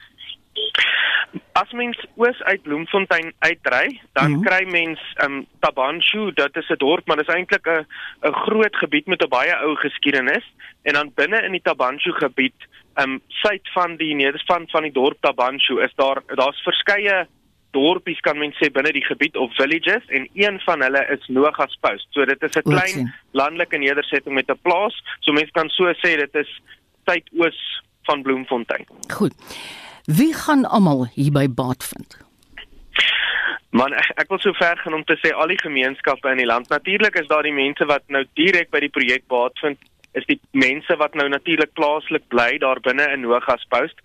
[1.57, 4.45] As mens oos uit Bloemfontein uitry, dan mm -hmm.
[4.45, 7.85] kry mens um Tabanshu, dit is 'n dorp, maar dit is eintlik 'n
[8.29, 10.45] 'n groot gebied met 'n baie ou geskiedenis
[10.81, 12.59] en dan binne in die Tabanshu gebied,
[13.01, 17.27] um suid van die nederspan van die dorp Tabanshu is daar daar's verskeie
[17.73, 21.75] dorpies kan mens sê binne die gebied of villages en een van hulle is Nogas
[21.81, 22.07] Post.
[22.15, 24.95] So dit is 'n klein landelike nedersetting met 'n plaas.
[25.19, 26.61] So mens kan so sê dit is
[27.05, 28.85] suidoos van Bloemfontein.
[29.07, 29.33] Goed.
[30.05, 32.17] Wie gaan almal hierby baat vind?
[33.69, 36.45] Man, ek, ek wil so ver gaan om te sê al die gemeenskappe in die
[36.45, 36.69] land.
[36.69, 39.79] Natuurlik is daar die mense wat nou direk by die projek baat vind,
[40.13, 43.97] is die mense wat nou natuurlik plaaslik bly daar binne in Nogas Post.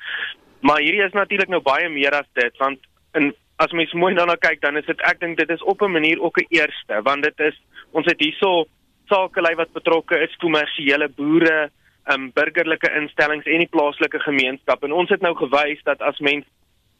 [0.64, 2.80] Maar hierdie is natuurlik nou baie meer as dit want
[3.18, 5.92] in as mens mooi daarna kyk dan is dit ek dink dit is op 'n
[5.92, 7.56] manier ook 'n eerste want dit is
[7.92, 8.66] ons het hierso
[9.08, 11.70] sakelei wat betrokke is kommersiële boere
[12.12, 14.84] um, burgerlike instellings en die plaaslike gemeenskap.
[14.84, 16.46] En ons het nou gewys dat as mens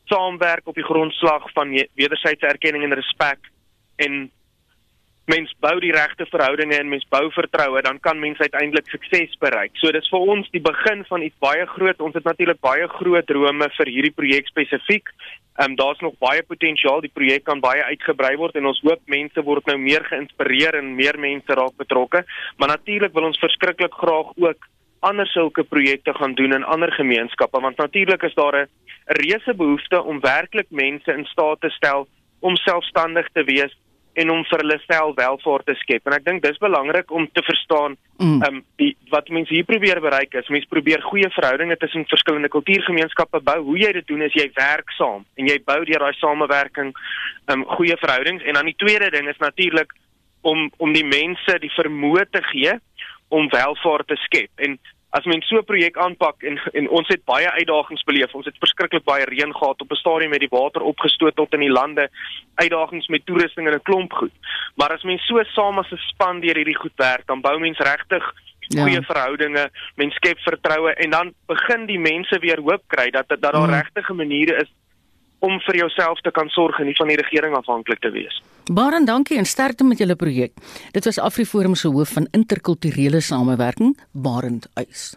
[0.08, 3.50] saamwerk op die grondslag van wederwysige erkenning en respek
[3.96, 4.30] en
[5.28, 9.74] mens bou die regte verhoudinge en mens bou vertroue dan kan mens uiteindelik sukses bereik.
[9.80, 12.00] So dis vir ons die begin van iets baie groot.
[12.00, 15.12] Ons het natuurlik baie groot drome vir hierdie projek spesifiek.
[15.58, 17.00] Ehm um, daar's nog baie potensiaal.
[17.04, 20.94] Die projek kan baie uitgebrei word en ons hoop mense word nou meer geïnspireer en
[20.94, 22.24] meer mense raak betrokke.
[22.56, 24.68] Maar natuurlik wil ons verskriklik graag ook
[25.00, 28.68] ander sulke projekte gaan doen in ander gemeenskappe want natuurlik is daar 'n
[29.06, 32.08] reuse behoefte om werklik mense in staat te stel
[32.40, 33.76] om selfstandig te wees
[34.12, 36.06] en om vir hulle self welvaart te skep.
[36.06, 38.42] En ek dink dis belangrik om te verstaan mm.
[38.48, 43.40] um die wat mense hier probeer bereik is, mense probeer goeie verhoudinge tussen verskillende kultuurgemeenskappe
[43.46, 43.58] bou.
[43.70, 46.92] Hoe jy dit doen is jy werk saam en jy bou deur daai samewerking
[47.52, 49.94] um goeie verhoudings en dan die tweede ding is natuurlik
[50.42, 52.78] om om die mense die vermoë te gee
[53.28, 54.50] om welvaart te skep.
[54.56, 54.78] En
[55.10, 58.34] as mens so 'n projek aanpak en en ons het baie uitdagings beleef.
[58.34, 61.60] Ons het verskriklik baie reën gehad op 'n stadium met die water opgestoot tot in
[61.60, 62.10] die lande,
[62.54, 64.32] uitdagings met toerusting en 'n klomp goed.
[64.76, 67.78] Maar as mens so saam as 'n span deur hierdie goed werk, dan bou mens
[67.78, 68.34] regtig
[68.68, 68.82] ja.
[68.82, 73.40] goeie verhoudinge, mens skep vertroue en dan begin die mense weer hoop kry dat dat
[73.40, 73.72] daar mm.
[73.72, 74.70] regtige maniere is
[75.38, 78.42] om vir jouself te kan sorg en nie van die regering afhanklik te wees.
[78.68, 80.52] Baie dankie en sterkte met julle projek.
[80.92, 85.14] Dit was Afriforum se hoof van interkulturele samewerking, Barend Uys.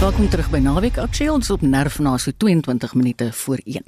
[0.00, 1.28] Welkom terug by Naweek Aksie.
[1.32, 3.84] Ons op nerf na so 22 minute voor 1.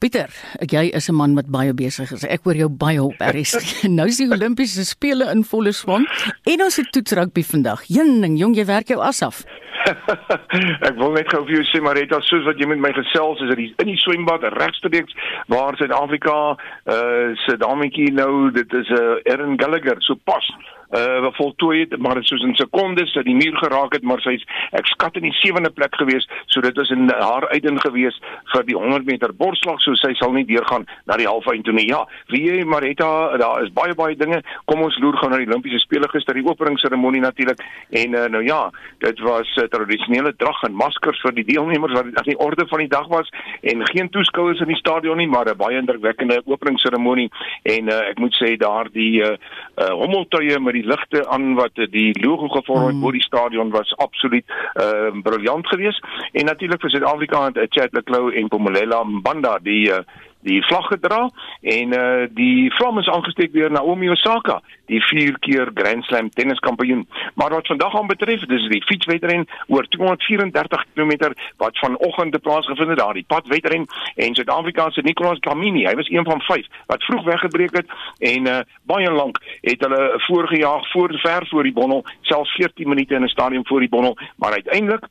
[0.00, 0.32] Pieter,
[0.64, 2.24] jy is 'n man wat baie besig is.
[2.24, 3.52] Ek hoor jou baie op RS.
[3.98, 6.06] nou is die Olimpiese spele in volle swang
[6.48, 7.84] en ons het toets rugby vandag.
[7.84, 9.44] Jong, jong, jy werk jou as af.
[10.88, 13.52] ek wil net gou vir jou sê Marita, soos wat jy met my gesels is,
[13.52, 15.12] is in die swembad regstreeks
[15.52, 16.56] waar Suid-Afrika
[16.88, 20.48] uh se dametjie nou, dit is 'n uh, Erin Gallagher, so pas
[20.90, 24.42] uh voltooi het maar soos in sekondes dat die muur geraak het maar sy's
[24.76, 28.16] ek skat in die sewende plek gewees so dit was in haar uitding gewees
[28.52, 31.86] vir die 100 meter borsslag so sy sal nie deurgaan na die halfeind toe nie.
[31.90, 34.42] Ja wie jy Marita daar is baie baie dinge.
[34.70, 37.62] Kom ons loer gou na die Olimpiese spele gister die openingsseremonie natuurlik
[38.02, 38.60] en uh, nou ja
[39.04, 42.82] dit was uh, tradisionele drag en maskers vir die deelnemers wat as die orde van
[42.84, 43.30] die dag was
[43.62, 47.30] en geen toeskouers in die stadion nie maar 'n baie indrukwekkende openingsseremonie
[47.62, 49.36] en uh, ek moet sê daar die uh,
[49.76, 53.04] uh, hommeltuie met die ligte aan wat die logo gevorm het mm.
[53.04, 54.46] bo die stadion was absoluut
[54.80, 60.02] uh, briljant geweest en natuurlik vir Suid-Afrika het Chad Leclerc en Pomelela Mbanda die uh,
[60.40, 61.28] die vlag gedra
[61.60, 67.06] en uh die vlam is aangesteek deur Naomi Osaka, die 4 keer Grand Slam tenniskampioen.
[67.34, 72.98] Maar wat vandag aan betref, dis die fietswedren oor 234 km wat vanoggend plaasgevind het
[72.98, 77.24] daar, die padwedren en Suid-Afrika se Nicolas Kamini, hy was een van 5 wat vroeg
[77.24, 82.54] weggebreek het en uh baie lank het hulle voorgejaag voor ver voor die bonnel, selfs
[82.54, 85.04] 14 minute in 'n stadium voor die bonnel, maar uiteindelik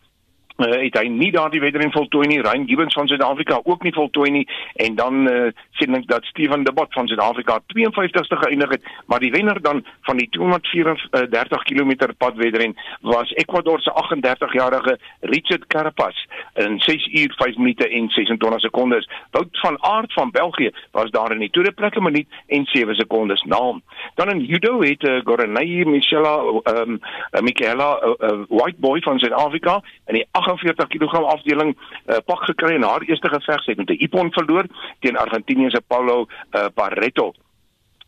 [0.59, 2.41] uh, het hy nie daardie wedren voltooi nie.
[2.41, 4.45] Ryan Gibbons van Suid-Afrika ook nie voltooi nie
[4.75, 9.19] en dan uh, sien ek dat Steven De Bot van Suid-Afrika 52ste geëindig het, maar
[9.19, 16.79] die wenner dan van die 234 km padwedren was Ecuador se 38-jarige Richard Carapaz in
[16.79, 19.09] 6 uur 5 minute en 26 sekondes.
[19.31, 22.95] Wout van Aert van België was daar in die tweede plek 'n minuut en 7
[22.95, 23.81] sekondes na hom.
[24.15, 26.99] Dan in judo het uh, Gorenay Michela ehm um,
[27.31, 32.43] uh, Michaela uh, uh, White Boy van Suid-Afrika in die 48 kg afdeling uh, pak
[32.49, 34.65] gekry in haar eerste geveg sy het met 'n Ippon verloor
[34.99, 37.33] teen Argentinië se Paulo uh, Barreto.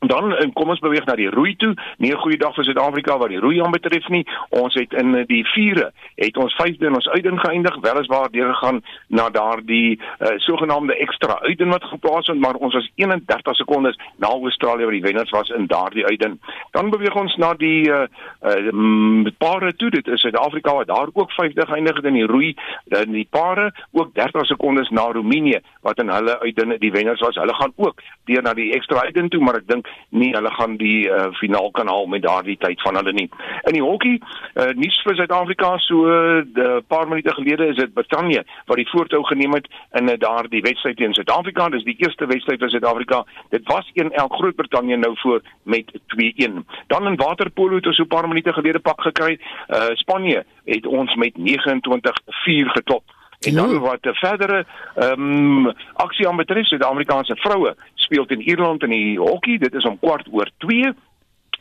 [0.07, 1.75] Dan en kom ons beweeg na die roei toe.
[1.97, 4.25] Nie 'n goeie dag vir Suid-Afrika wat die roei aanbetref nie.
[4.49, 8.81] Ons het in die vierde het ons vyfde in ons uitding geëindig, weliswaar deur gegaan
[9.07, 14.27] na daardie uh, sogenaamde ekstra uitding wat geplaas het, maar ons was 31 sekondes na
[14.27, 16.39] Australië wat die wenners was in daardie uitding.
[16.71, 18.07] Dan beweeg ons na die uh,
[18.41, 19.89] uh, pare toe.
[19.89, 22.55] Dit is Suid-Afrika wat daar ook vyfde geëindig het in die roei.
[22.85, 27.35] Dan die pare ook 30 sekondes na Roemenië wat in hulle uitding die wenners was.
[27.35, 30.77] Hulle gaan ook deur na die ekstra uitding toe, maar ek dink nie hulle gaan
[30.77, 33.29] die uh, finaal kan haal met daardie tyd van hulle nie.
[33.69, 37.93] In die hokkie, uh, nuus vir Suid-Afrika so 'n uh, paar minute gelede is dit
[37.93, 39.67] Brittanje wat die voortou geneem het
[39.99, 41.69] in uh, daardie wedstryd teen Suid-Afrika.
[41.69, 43.23] Dis die eerste wedstryd vir Suid-Afrika.
[43.49, 46.63] Dit was 1-1 Groot-Brittanje nou voor met 2-1.
[46.87, 49.39] Dan in waterpolo het ons so 'n paar minute gelede pak gekry.
[49.69, 53.03] Uh, Spanje het ons met 29-4 geklop.
[53.41, 58.83] En dan wat 'n verdere ehm um, aksie aan betref, Suid-Afrikaanse vroue speel teen Ierland
[58.83, 59.59] in die hokkie.
[59.59, 60.93] Dit is om kwart oor 2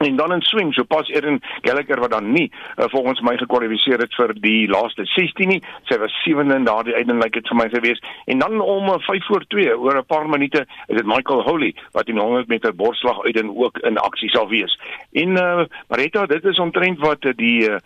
[0.06, 4.00] en dan in swing so pas Erin Gallagher wat dan nie uh, volgens my gekwalifiseer
[4.00, 5.60] het vir die laaste 16 nie.
[5.90, 8.00] Sy was sewende in daardie uitdaging like dit vir my gewees.
[8.24, 11.74] En dan om uh, 5 voor 2 oor 'n paar minute is dit Michael Holy
[11.92, 14.78] wat in 100 meter borsslag uit en ook in aksie sal wees.
[15.12, 17.76] En uh, Marita dit is omtrent wat die uh,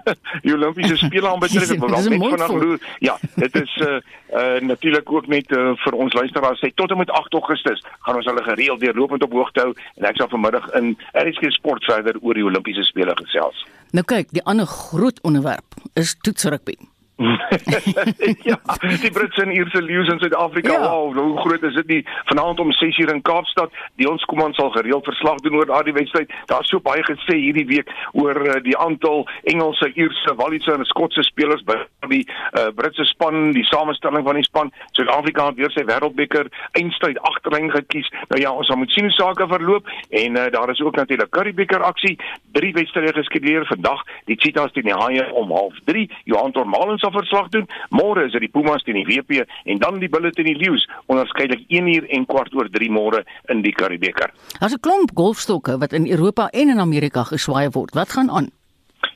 [0.44, 1.70] die Olimpiese spele aanbetref.
[1.70, 3.98] Ek wil net vanaand glo ja dit is uh,
[4.34, 6.62] uh, natuurlik ook net uh, vir ons luisteraars.
[6.62, 9.74] Sê tot en met 8 Augustus gaan ons hulle gereeld deurlopend op hoogte hou.
[9.98, 13.64] En ek sal vanmiddag in RSG sport verder oor die Olimpiese spele gesels.
[13.96, 16.76] Nou kyk, die ander groot onderwerp is toetsrugby.
[18.42, 18.58] ja,
[19.00, 20.72] die Britse en Ierse leeu's in Suid-Afrika.
[20.72, 20.90] Ja.
[20.90, 22.06] Wow, hoe groot is dit nie?
[22.24, 25.94] Vanaand om 6:00 in Kaapstad, die ons kom ons sal gereeld verslag doen oor daardie
[25.94, 26.32] wedstryd.
[26.50, 31.22] Daar's so baie gesê hierdie week oor uh, die aantal Engelse, Ierse, Walliese en Skotse
[31.22, 31.76] spelers by
[32.08, 34.72] die uh, Britse span, die samestelling van die span.
[34.98, 38.10] Suid-Afrika het weer sy wêreldbeker eindstryd agterlyn gekies.
[38.32, 41.86] Nou ja, ons moet sien hoe sake verloop en uh, daar is ook natuurlik Currie-beker
[41.86, 42.18] aksie.
[42.58, 44.02] Drie wedstryde geskeduleer vandag.
[44.26, 46.10] Die Cheetahs teen die Haie om 0:30.
[46.24, 47.68] Johan Tormalens sal verslag doen.
[47.92, 50.86] Môre is dit die Pumas teen die WP en dan die Bulls teen die Lions,
[51.12, 54.32] onderskeidelik 1 uur en kwart oor 3 môre in die Karibeker.
[54.58, 57.94] Daar's 'n klomp golfstokke wat in Europa en in Amerika geswaai word.
[57.94, 58.50] Wat gaan aan?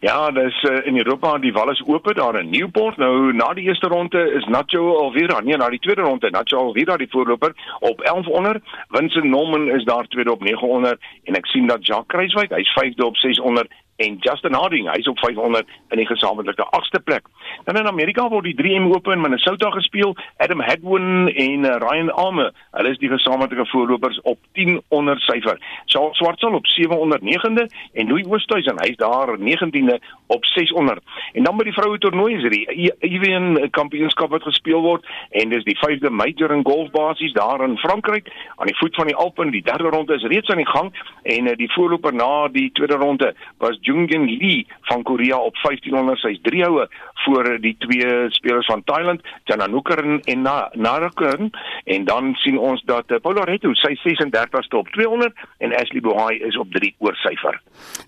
[0.01, 2.97] Ja, dis uh, in Europa die wal is oop daar in Newport.
[2.97, 6.97] Nou na die eerste ronde is Nacho Alvira, nee, na die tweede ronde Nacho Alvira
[6.97, 8.61] die voorloper op 11 onder.
[8.89, 12.73] Vincent Norman is daar tweede op 9 onder en ek sien dat Jacques Kruiswyk, hy's
[12.73, 13.67] vyfde op 6 onder
[13.99, 17.27] en Justin Harding, hy's op 500 in die gesamentlike 8ste plek.
[17.67, 20.15] Dan in Amerika word die 3M Open in Minnesota gespeel.
[20.37, 25.59] Adam Hadwin en uh, Ryan Alme, hulle is die gesamentlike voorlopers op 10 onder syfer.
[25.91, 31.03] Charles Swartsel op 709de en Louis Oosthuizen, hy's daar 19de op 600.
[31.33, 35.07] En dan by die vroue toernooi is dit die Evian kampioenskap wat gespeel word
[35.41, 39.17] en dis die 5de major in golfbasis daar in Frankryk aan die voet van die
[39.17, 39.51] Alpen.
[39.51, 40.93] Die derde ronde is reeds aan die gang
[41.23, 46.21] en uh, die voorloper na die tweede ronde was Jungin Lee van Korea op 1500
[46.21, 46.87] sy's drie houe
[47.25, 51.51] voor die twee spelers van Thailand, Jananukern en Narakern
[51.85, 55.35] en dan sien ons dat uh, Paula Reto sy 36ste op 200
[55.65, 57.61] en Ashley Bohai is op 3 oor syfer.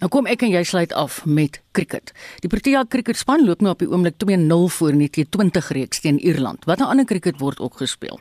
[0.03, 2.13] Nou kom ek en jy sluit af met cricket.
[2.45, 6.21] Die Protea cricketspan loop nou op die oomblik 2-0 voor in die T20 reeks teen
[6.21, 6.65] Ierland.
[6.69, 8.21] Watter ander cricket word ook gespeel?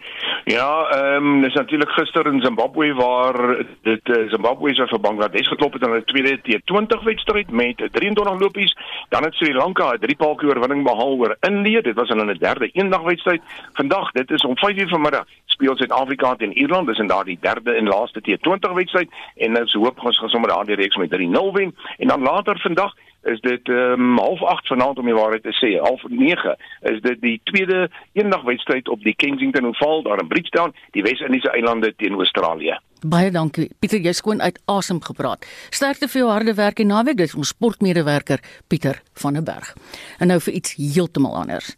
[0.49, 5.47] Ja, ehm um, dis natuurlik gister in Zimbabwe waar dit uh, Zimbabwe se vir Bangladesh
[5.47, 8.73] geklop het in hulle tweede T20 wedstryd met 23 lopies.
[9.09, 11.81] Dan het Sri Lanka 'n driepaaltjie oorwinning behaal oor Indië.
[11.81, 13.41] Dit was in hulle derde eendagwedstryd.
[13.73, 16.87] Vandag, dit is om 5:00 vanmiddag, speel Suid-Afrika teen Ierland.
[16.87, 20.75] Dis in daardie derde en laaste T20 wedstryd en ons hoop ons gaan sommer daardie
[20.75, 21.75] reeks met 3-0 wen.
[21.97, 22.93] En dan later vandag
[23.27, 26.55] is dit um, half 8 vanaand om die waarheid te sê half 9
[26.91, 31.93] is dit die tweede eendagwedstryd op die Kensington Oval daar in Bridgetown die Wes-Indiese eilande
[31.95, 36.79] teen Australië Baie dankie Pieter jy skoon uit asem gepraat sterkte vir jou harde werk
[36.79, 39.73] en naweek dis ons sportmedewerker Pieter van der Berg
[40.19, 41.75] en nou vir iets heeltemal anders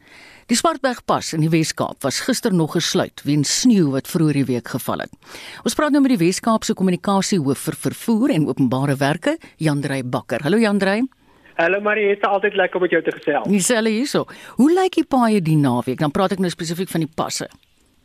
[0.51, 4.73] Die Swartbergpas in die Wes-Kaap was gister nog gesluit weens sneeu wat vroeër die week
[4.73, 5.13] geval het.
[5.63, 10.43] Ons praat nou met die Wes-Kaapse kommunikasiehoof vir vervoer en openbare werke, Jandrey Bakker.
[10.43, 11.05] Hallo Jandrey.
[11.61, 13.47] Hallo Marie, dit is altyd lekker om met jou te gesels.
[13.47, 14.23] Dieselfde hierso.
[14.57, 15.99] Hoe lyk die paaie die naweek?
[16.01, 17.45] Dan praat ek nou spesifiek van die passe.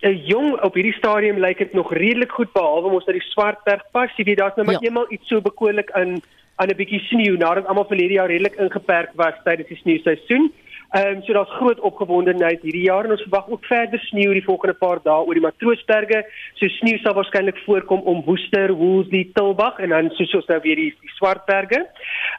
[0.05, 3.83] 'n Jong, op hierdie stadium lyk dit nog redelik goed behalwe ons dat die Swartberg
[3.97, 4.89] pas, jy weet daar's nou maar ja.
[4.89, 6.21] eenmal iets so bekoorlik in
[6.57, 10.53] aan 'n bietjie sneeu nadat almal verlede jaar redelik ingeperk was tydens die sneeuseisoen.
[10.91, 14.45] Ehm um, so daar's groot opgewondenheid hierdie jaar en ons verwag ook verder sneeu die
[14.45, 16.21] volgende paar dae oor die Matroosberge.
[16.61, 20.79] So sneeu sal waarskynlik voorkom om Woester, Woolsley, Tilbag en dan soos ons nou weer
[20.79, 21.83] die, die Swartberge.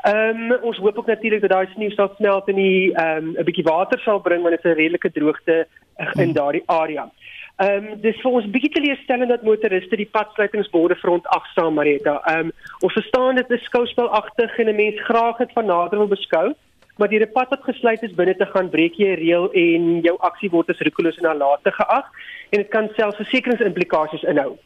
[0.08, 3.34] Ehm um, ons hoop ook natuurlik dat daai sneeu sal smelt en die ehm um,
[3.36, 5.68] 'n bietjie water sal bring want dit is 'n redelike droogte
[6.16, 7.12] in daardie area.
[7.58, 12.22] Ehm um, dis vir ons bietjie teleurstellend dat motoriste die padsluitingsborde front afsaam Marita.
[12.24, 16.08] Ehm um, ons verstaan dit is skouspelagtig en 'n mens graag dit van nader wil
[16.08, 16.56] beskou
[16.98, 20.16] maar die pad wat gesluit is binne te gaan breek jy 'n reël en jou
[20.20, 22.06] aksie word as roekeloos en nalatig geag
[22.52, 24.58] en dit kan selfs versekeringsimplikasies inhou.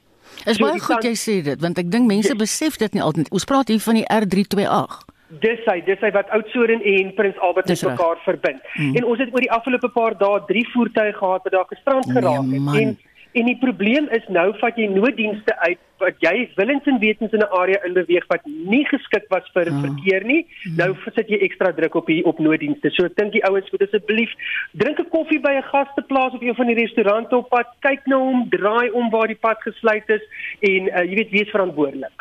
[0.45, 3.31] Is so, baie goed jy sê dit want ek dink mense besef dit nie altyd.
[3.31, 5.11] Ons praat hier van die R328.
[5.39, 8.59] Dis hy, dis hy wat Oudtshoorn en Prins Albert met mekaar verbind.
[8.75, 8.95] Mm.
[8.99, 12.15] En ons het oor die afgelope paar dae drie voertuie gehad wat daar gestrand nee,
[12.17, 12.97] geraak het nee, en
[13.33, 17.43] En die probleem is nou vat jy nooddienste uit wat jy willens en wetens in
[17.45, 19.79] 'n area in beweeg wat nie geskik was vir ja.
[19.85, 20.45] verkeer nie.
[20.77, 22.89] Nou sit jy ekstra druk op hier op nooddienste.
[22.89, 24.31] So ek dink die ouens moet asseblief
[24.71, 28.21] drink 'n koffie by 'n gasteplaas of een van die restaurante op pad, kyk nou
[28.21, 30.23] om, draai om waar die pad gesluit is
[30.59, 32.19] en uh, jy weet wie is verantwoordelik.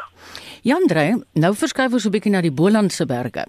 [0.63, 3.47] Jan Drey, nou verskuif ons 'n bietjie na die Bolandse berge.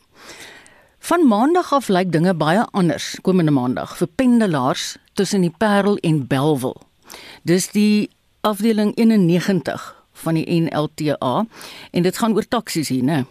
[1.00, 6.28] Van maandag af lyk dinge baie anders komende maandag vir pendelaars tussen die Parel en
[6.28, 6.91] Belwel.
[7.44, 8.10] Dis die
[8.42, 9.86] afdeling 91
[10.24, 11.46] van die NLTA
[11.92, 13.24] en dit gaan oor taksies hier, né?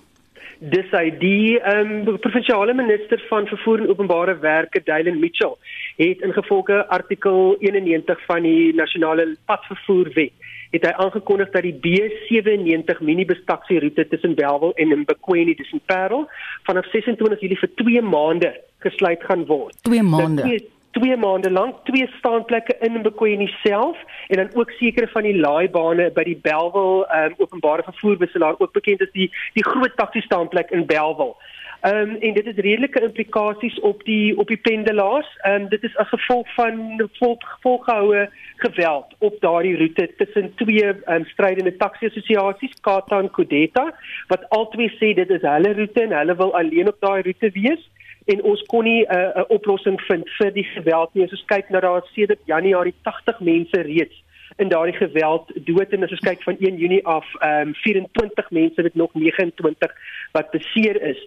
[0.60, 5.56] Dis hy die ehm um, provinsiale minister van vervoer en openbare werke, Dylan Mitchell,
[5.96, 10.36] het ingevolge artikel 91 van die nasionale padvervoerwet
[10.70, 16.28] het hy aangekondig dat die B97 minibus taxi roete tussen Belwel en Mbekweni tussen Parel
[16.68, 18.52] vanaf 26 Julie vir 2 maande
[18.84, 19.74] gesluit gaan word.
[19.88, 20.44] 2 maande.
[20.44, 23.96] Nou, dit, 2 maande lank twee staanplekke in Mbekoeni self
[24.28, 29.02] en dan ook sekere van die laaibane by die Belwel um, openbare vervoerbusselaar ook bekend
[29.02, 31.36] as die die groot taxi staanplek in Belwel.
[31.80, 35.28] Ehm um, en dit het redelike implikasies op die op die pendelaars.
[35.42, 40.84] Ehm um, dit is 'n gevolg van vol, volgehoue geweld op daardie roete tussen twee
[40.84, 43.94] ehm um, strydende taxi-assosiasies, Kata en Kodeta,
[44.26, 47.88] wat albei sê dit is hulle roete en hulle wil alleen op daai roete wees
[48.24, 51.24] en ons kon nie 'n uh, 'n oplossing vind vir die geweld nie.
[51.24, 54.16] As ons kyk na daar sedert Januarie 80 mense reeds
[54.56, 58.50] in daardie geweld dood en as ons kyk van 1 Junie af, ehm um, 24
[58.50, 59.94] mense met nog 29
[60.32, 61.20] wat beseer is.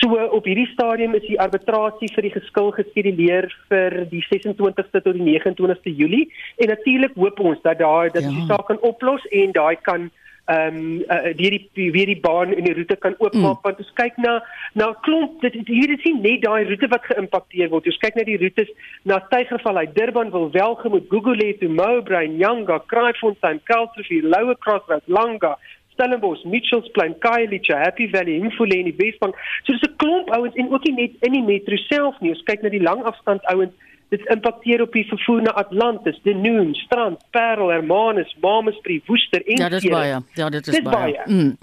[0.00, 5.18] So op hierdie stadium is die arbitrasie vir die geskil geskeduleer vir die 26ste tot
[5.18, 6.26] die 29ste Julie
[6.56, 8.32] en natuurlik hoop ons dat daai dat ja.
[8.34, 10.10] die saak kan oplos en daai kan
[10.44, 13.62] ehm um, uh, weer die weer die baan en die roete kan oopmaak mm.
[13.62, 14.32] want ons kyk na
[14.74, 17.86] na klomp dit hier is nie net daai roete wat geïmpakteer word.
[17.86, 18.70] Ons kyk na die roetes
[19.04, 19.94] na Tygerval uit.
[19.94, 25.56] Durban wil welgemoed Google to Mowbray Nyanga Kraaifontein Kalsrivier Loue Crossroads Langa
[25.94, 29.34] Stellenbosch Mitchells Plain Khayelitsha Happy Valley Mfuleni Wesbank.
[29.64, 32.30] So dis 'n klomp ouens en ook nie net in die metro self nie.
[32.30, 33.74] Ons kyk na die langafstand ouens
[34.10, 39.68] dit impakteer op die vervoer na Atlantis, Denoon, Strand, Parel, Hermanus, Mamasbury, Woester en Ja,
[39.68, 40.18] dis baie.
[40.34, 41.14] Ja, dit is dit baie.
[41.14, 41.22] baie.
[41.26, 41.56] Mm.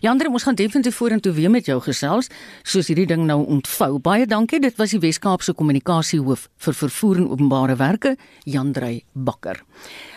[0.00, 2.30] Jandre, ons gaan definitief vorentoe weer met jou gesels
[2.62, 3.98] soos hierdie ding nou ontvou.
[4.02, 4.60] Baie dankie.
[4.60, 9.62] Dit was die Wes-Kaapse kommunikasiehoof vir vervoer en openbare werke, Jandrey Bakker.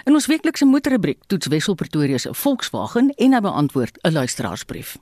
[0.06, 4.98] In ons weeklikse motorrubriek toets Wessel Pretoria se Volkswagen en hy beantwoord 'n luisteraarsbrief.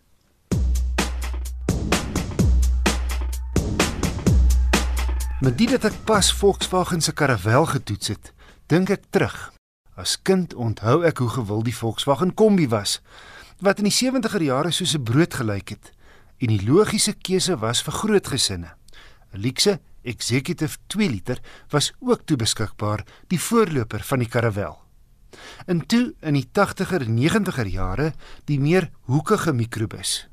[5.44, 8.30] Met dit dat ek pas Volkswagen se karavel getoets het,
[8.72, 9.36] dink ek terug.
[10.00, 13.02] As kind onthou ek hoe gewild die Volkswagen Kombi was,
[13.60, 15.92] wat in die 70er jare soos 'n brood gelyk het
[16.40, 18.72] en die logiese keuse was vir groot gesinne.
[19.34, 21.40] 'n Luxe Executive 2 liter
[21.70, 24.80] was ook toe beskikbaar, die voorloper van die karavel.
[25.66, 28.14] En toe in die 80er en 90er jare
[28.46, 30.28] die meer hoekige mikrobus.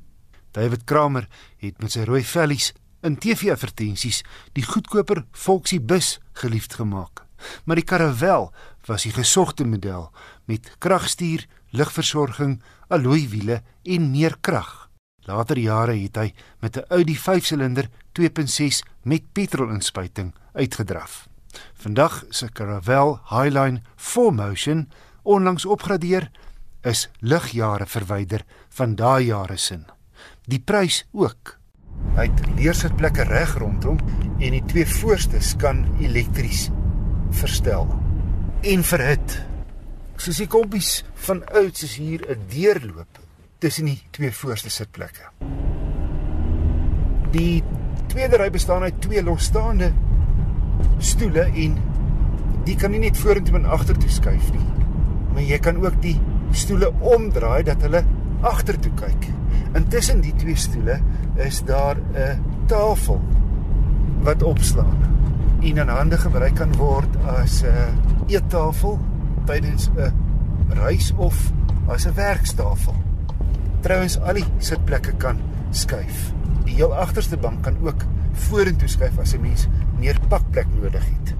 [0.51, 4.21] David Kramer het met sy rooi vellies in TV-advertensies
[4.53, 7.25] die goedkoper Volksie bus geliefd gemaak.
[7.65, 8.51] Maar die Caravelle
[8.85, 10.11] was die gesogte model
[10.45, 14.89] met kragstuur, ligversorging, alloy wiele en meer krag.
[15.29, 21.27] Later jare het hy met 'n Audi 5-silinder 2.6 met petrolinspuiting uitgedraf.
[21.73, 24.89] Vandag se Caravelle Highline 4Motion
[25.23, 26.31] onlangs opgradeer
[26.81, 29.85] is ligjare verwyder van daai jare sin.
[30.45, 31.60] Die prys ook
[32.21, 33.97] Hy het leersitplekke reg rondom
[34.37, 36.67] en die twee voorstes kan elektries
[37.33, 37.87] verstel
[38.69, 39.33] en verhit.
[40.21, 40.91] Soos die kompies
[41.25, 43.17] van ouds is hier 'n deurloop
[43.57, 45.33] tussen die twee voorste sitplekke.
[47.31, 47.63] Die
[48.07, 49.91] tweede ry bestaan uit twee losstaande
[50.99, 51.77] stoele en
[52.65, 54.69] die kan nie net vorentoe en agtertoe skuif nie.
[55.33, 56.19] Maar jy kan ook die
[56.51, 58.05] stoele omdraai dat hulle
[58.41, 59.40] agtertoe kyk.
[59.73, 60.99] Intussen die twee stoele
[61.35, 63.21] is daar 'n tafel
[64.21, 64.97] wat opslaan
[65.61, 67.97] en in hande gebruik kan word as 'n
[68.27, 68.99] eettafel
[69.45, 70.13] tydens 'n
[70.69, 71.51] reis of
[71.87, 72.95] as 'n werkstafel.
[73.81, 75.39] Trouwens al die sitplekke kan
[75.71, 76.33] skuif.
[76.63, 79.67] Die heel agterste bank kan ook vorentoe skuif as 'n mens
[79.99, 81.35] meer pakplek nodig het.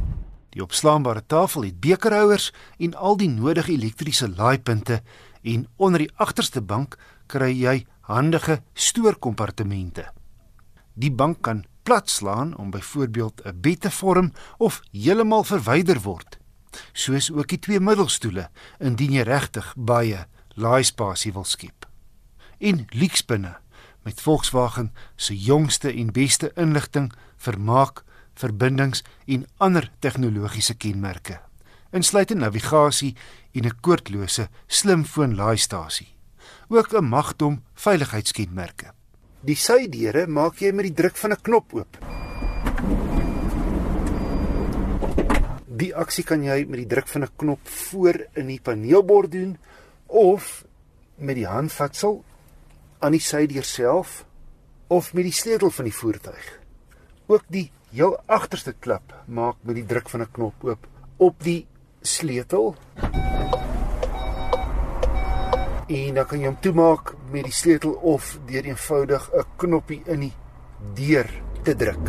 [0.49, 5.01] Die opslaanbare tafel het bekerhouers en al die nodige elektriese laaipunte
[5.41, 6.97] en onder die agterste bank
[7.27, 10.11] kry jy handige stoorkompartemente.
[10.93, 16.37] Die bank kan platslaan om byvoorbeeld 'n bed te vorm of heeltemal verwyder word.
[16.91, 18.49] Soos ook die twee middelstoele
[18.79, 21.89] indien jy regtig baie laaispasie wil skep.
[22.57, 23.57] En Lixbinne
[24.01, 28.03] met Volkswagen se jongste en beste inligting, vermaak,
[28.33, 31.41] verbindings en ander tegnologiese kenmerke,
[31.91, 33.15] insluitend navigasie
[33.51, 36.20] en 'n koordlose slimfoon laaistasie
[36.71, 38.93] ook 'n magdom veiligheidskenmerke.
[39.41, 41.97] Die sydeure maak jy met die druk van 'n knop oop.
[45.65, 49.57] Die aksie kan jy met die druk van 'n knop voor in die paneelbord doen
[50.05, 50.65] of
[51.15, 52.23] met die handvatsel
[52.99, 54.25] aan die sydeur self
[54.87, 56.59] of met die sleutel van die voertuig.
[57.25, 61.67] Ook die heel agterste klap maak met die druk van 'n knop oop op die
[62.01, 62.75] sleutel
[65.91, 70.19] en dan kan jy hom toemaak met die sleutel of deur eenvoudig 'n knoppie in
[70.27, 70.33] die
[70.95, 71.27] deur
[71.63, 72.05] te druk.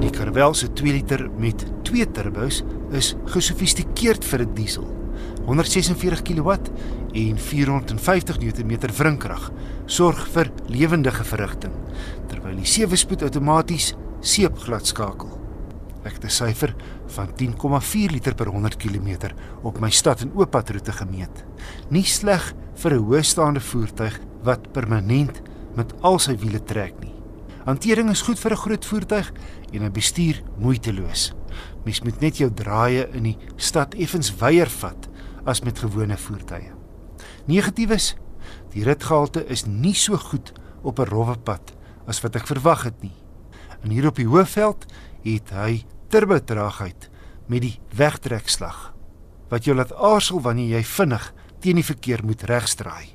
[0.00, 5.03] Die Caravelle se 2 liter met 2 turbos is gesofistikeerd vir 'n diesel.
[5.46, 6.56] 146 kW
[7.12, 9.50] en 450 Nm wrinkrag
[9.86, 11.74] sorg vir lewendige verrigting
[12.30, 13.92] terwyl die sewe spoed outomaties
[14.24, 15.30] seepglad skakel.
[16.04, 16.74] Ek het 'n syfer
[17.06, 19.32] van 10,4 liter per 100 km
[19.62, 21.44] op my stad en ooppadroete gemeet.
[21.90, 25.42] Nie sleg vir 'n hoëstaande voertuig wat permanent
[25.76, 27.14] met al sy wiele trek nie.
[27.64, 29.32] Hantering is goed vir 'n groot voertuig
[29.72, 31.32] en 'n bestuur moeiteloos.
[31.84, 35.08] Mens moet net jou draaie in die stad effens weier vat
[35.44, 36.72] as met gewone voertuie.
[37.46, 38.14] Negatiefs:
[38.72, 41.72] die ritgehalte is nie so goed op 'n rowwe pad
[42.06, 43.16] as wat ek verwag het nie.
[43.82, 44.84] En hier op die hoofveld
[45.22, 47.10] het hy turbotraagheid
[47.46, 48.94] met die wegtrekslag
[49.48, 53.12] wat jou laat aarzel wanneer jy vinnig teen die verkeer moet regstraai.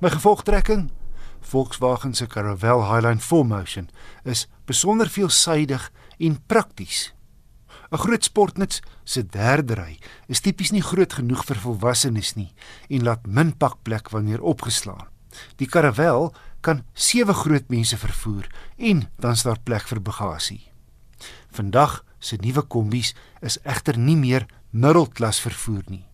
[0.00, 0.90] My gevolgtrekking:
[1.40, 3.88] Volkswagen se Caravelle Highline 4Motion
[4.24, 7.14] is besonder veelsuidig en prakties.
[7.90, 12.52] 'n Groot sportnuts se derde ry is tipies nie groot genoeg vir volwassenes nie
[12.88, 15.08] en laat min pakplek wanneer opgeslaan.
[15.56, 20.62] Die Caravelle kan sewe groot mense vervoer en dan's daar plek vir bagasie.
[21.50, 26.06] Vandag se nuwe kombies is egter nie meer middelklas vervoer nie.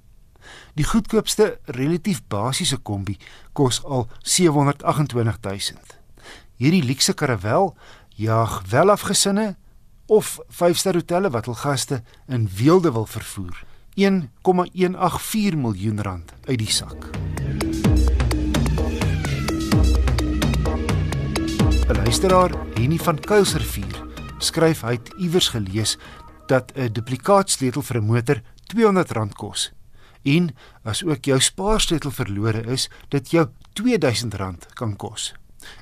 [0.74, 3.16] Die goedkoopste relatief basiese kombi
[3.52, 5.96] kos al 728000.
[6.60, 7.74] Hierdie luukse karavel
[8.20, 9.54] jaag welafgesinne
[10.11, 13.62] of 5-ster hotelle wat hul gaste in weelde wil vervoer.
[13.94, 17.11] 1,184 miljoen rand uit die sak.
[21.90, 23.98] Luisteraar, Henny van Kuilsrivier,
[24.42, 25.98] skryf hy het iewers gelees
[26.46, 29.70] dat 'n duplikaatsleutel vir 'n motor R200 kos
[30.22, 30.50] en
[30.82, 35.34] as ook jou spaarsleutel verlore is, dit jou R2000 kan kos.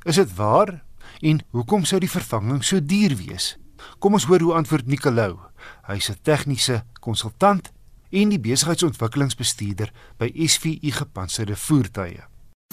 [0.05, 0.83] Is dit waar?
[1.21, 3.57] En hoekom sou die vervanging so duur wees?
[3.99, 5.39] Kom ons hoor hoe antwoord Nicolou.
[5.87, 7.73] Hy's 'n tegniese konsultant
[8.11, 12.23] en die besigheidsontwikkelingsbestuurder by SVU Gepantserde Voertuie.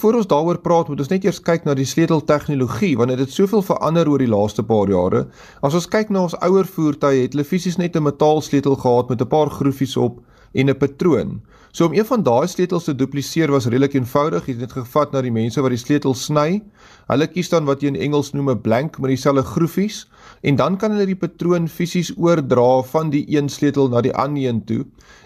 [0.01, 3.31] Voordat ons daaroor praat, moet ons net eers kyk na die sleuteltegnologie want dit het
[3.31, 5.21] soveel verander oor die laaste paar jare.
[5.63, 9.21] As ons kyk na ons ouer voertuie, het hulle fisies net 'n metaalsleutel gehad met
[9.21, 10.19] 'n paar groefies op
[10.53, 11.41] en 'n patroon.
[11.71, 14.45] So om een van daai sleutels te dupliseer was redelik eenvoudig.
[14.45, 16.63] Jy het net gevat na die mense wat die sleutel sny.
[17.07, 20.07] Hulle kies dan wat jy in Engels noem 'n blank met dieselfde groefies
[20.45, 24.45] en dan kan hulle die patroon fisies oordra van die een sleutel na die ander
[24.45, 24.83] een toe.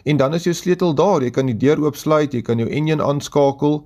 [0.08, 1.24] En dan is jou sleutel daar.
[1.26, 3.82] Jy kan die deur oopsluit, jy kan jou enjin aanskakel.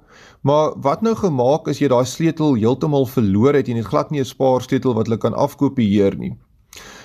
[0.46, 4.22] Maar wat nou gemaak as jy daai sleutel heeltemal verloor het jy het glad nie
[4.22, 6.36] 'n spaarsleutel wat hulle kan afkopieer nie?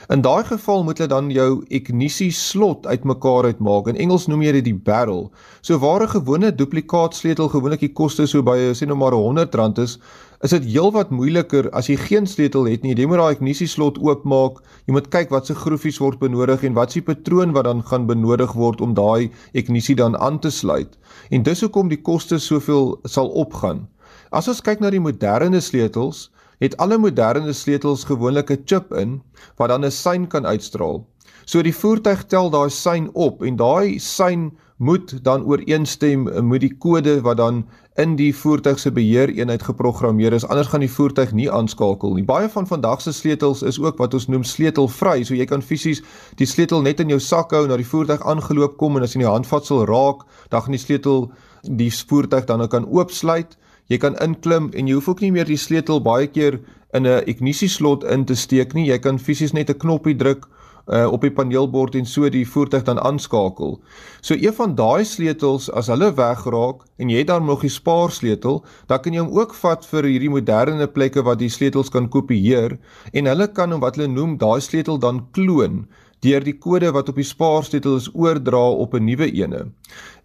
[0.09, 3.91] In daai geval moet hulle dan jou ignisie slot uitmekaar uitmaak.
[3.91, 5.26] In Engels noem jy dit die barrel.
[5.61, 9.99] So waar 'n gewone duplikaatsleutel gewoonlik die koste so by sê nou maar R100 is,
[10.47, 12.95] is dit heelwat moeiliker as jy geen sleutel het nie.
[12.95, 14.61] Jy moet daai ignisie slot oopmaak.
[14.86, 18.07] Jy moet kyk wat se groefies word benodig en wat se patroon wat dan gaan
[18.07, 20.95] benodig word om daai ignisie dan aan te sluit.
[21.34, 23.89] En dis hoekom die koste soveel sal opgaan.
[24.30, 26.28] As ons kyk na die moderne sleutels,
[26.62, 29.20] het alle moderne sleutels gewoonlik 'n chip in
[29.59, 31.07] wat dan 'n sein kan uitstraal.
[31.47, 36.74] So die voertuig tel daai sein op en daai sein moet dan ooreenstem met die
[36.78, 37.64] kode wat dan
[37.99, 42.24] in die voertuig se beheereenheid geprogrammeer is anders gaan die voertuig nie aanskakel nie.
[42.24, 46.03] Baie van vandag se sleutels is ook wat ons noem sleutelvry, so jy kan fisies
[46.38, 49.16] die sleutel net in jou sak hou en na die voertuig aangeloop kom en as
[49.16, 51.32] jy die handvatsel raak, dan gaan die sleutel
[51.62, 55.59] die voertuig dan kan oopsluit jy kan inklim en jy hoef ook nie meer die
[55.61, 56.61] sleutel baie keer
[56.94, 58.86] in 'n ignisieslot in te steek nie.
[58.86, 60.49] Jy kan fisies net 'n knoppie druk
[60.89, 63.78] uh, op die paneelbord en so die voertuig dan aanskakel.
[64.20, 69.03] So een van daai sleutels as hulle wegraak en jy dan nog die spaarsleutel, dan
[69.05, 72.78] kan jy hom ook vat vir hierdie moderne plekke wat die sleutels kan kopieer
[73.12, 75.86] en hulle kan hom wat hulle noem daai sleutel dan kloon
[76.24, 79.70] deur die kode wat op die spaarsleutel is oordra op 'n nuwe ene.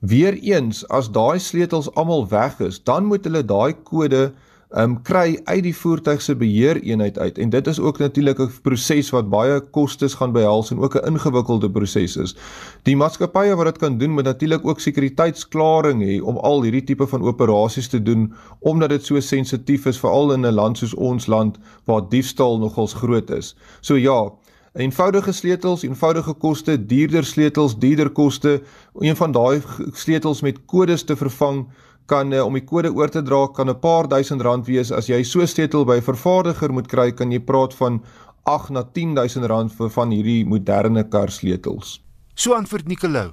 [0.01, 4.34] Weereens as daai sleutels almal weg is, dan moet hulle daai kode
[4.74, 9.09] um kry uit die voertuig se beheereenheid uit en dit is ook natuurlik 'n proses
[9.13, 12.36] wat baie kostes gaan behels en ook 'n ingewikkelde proses is.
[12.84, 17.07] Die maatskappye wat dit kan doen moet natuurlik ook sekuriteitsklaring hê om al hierdie tipe
[17.07, 21.26] van operasies te doen omdat dit so sensitief is veral in 'n land soos ons
[21.28, 23.55] land waar diefstal nogals groot is.
[23.82, 24.32] So ja,
[24.74, 28.61] eenvoudige sleutels, eenvoudige koste, duurder sleutels, duurder koste.
[28.99, 29.61] Een van daai
[29.93, 31.67] sleutels met kodes te vervang
[32.06, 34.91] kan uh, om die kode oor te dra kan 'n paar duisend rand wees.
[34.91, 38.04] As jy so sleutel by 'n vervaardiger moet kry, kan jy praat van
[38.43, 42.01] 8 na 10000 rand vir van hierdie moderne kar sleutels.
[42.36, 43.32] So antwoord Nicolou.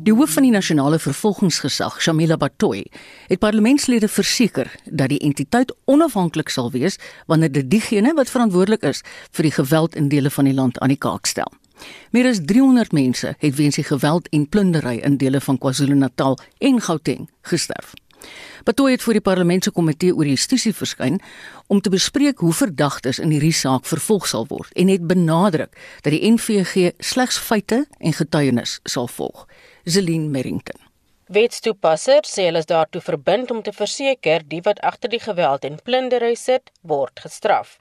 [0.00, 2.86] Die hoof van die nasionale vervolgingsgesag, Shamila Batoy,
[3.28, 9.04] het parlementslede verseker dat die entiteit onafhanklik sal wees wanneer dit diegene wat verantwoordelik is
[9.30, 11.52] vir die geweld in dele van die land aan die kaak stel.
[12.10, 16.80] Meer as 300 mense het weens die geweld en plundering in dele van KwaZulu-Natal en
[16.80, 17.92] Gauteng gesterf.
[18.64, 21.20] Betooi het voor die parlementêre komitee oor justisie verskyn
[21.66, 26.12] om te bespreek hoe verdagtes in hierdie saak vervolg sal word en het benadruk dat
[26.12, 29.46] die NVG slegs feite en getuienis sal volg.
[29.84, 30.89] Zelin Merrington
[31.30, 35.76] Wetstoepassers sê hulle is daartoe verbind om te verseker die wat agter die geweld en
[35.86, 37.76] plundering sit, word gestraf.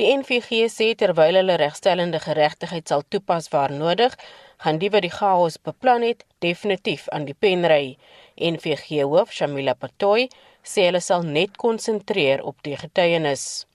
[0.00, 4.18] Die NVG sê terwyl hulle regstellende geregtigheid sal toepas waar nodig,
[4.64, 7.94] gaan die wat die chaos beplan het, definitief aan die pen ry.
[8.34, 10.26] NVG hoof Shamila Patoy
[10.66, 13.68] sê hulle sal net konsentreer op die getuienis.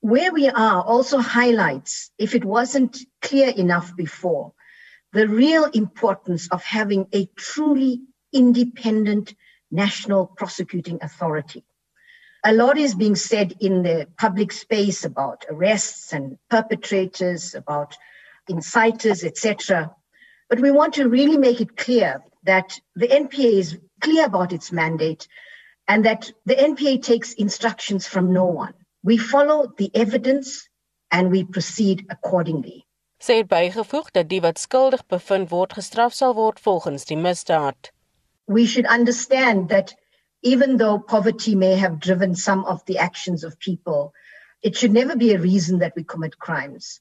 [0.00, 4.54] Where we are also highlights if it wasn't clear enough before
[5.12, 8.00] the real importance of having a truly
[8.32, 9.34] independent
[9.70, 11.64] national prosecuting authority.
[12.44, 17.96] A lot is being said in the public space about arrests and perpetrators, about
[18.48, 19.94] inciters, etc.
[20.48, 24.72] But we want to really make it clear that the NPA is clear about its
[24.72, 25.28] mandate
[25.86, 28.74] and that the NPA takes instructions from no one.
[29.02, 30.68] We follow the evidence
[31.10, 32.86] and we proceed accordingly.
[33.20, 37.90] Sy het bygevoeg dat die wat skuldig bevind word gestraf sal word volgens die misdaad.
[38.50, 39.94] We should understand that
[40.42, 44.12] even though poverty may have driven some of the actions of people,
[44.60, 47.00] it should never be a reason that we commit crimes.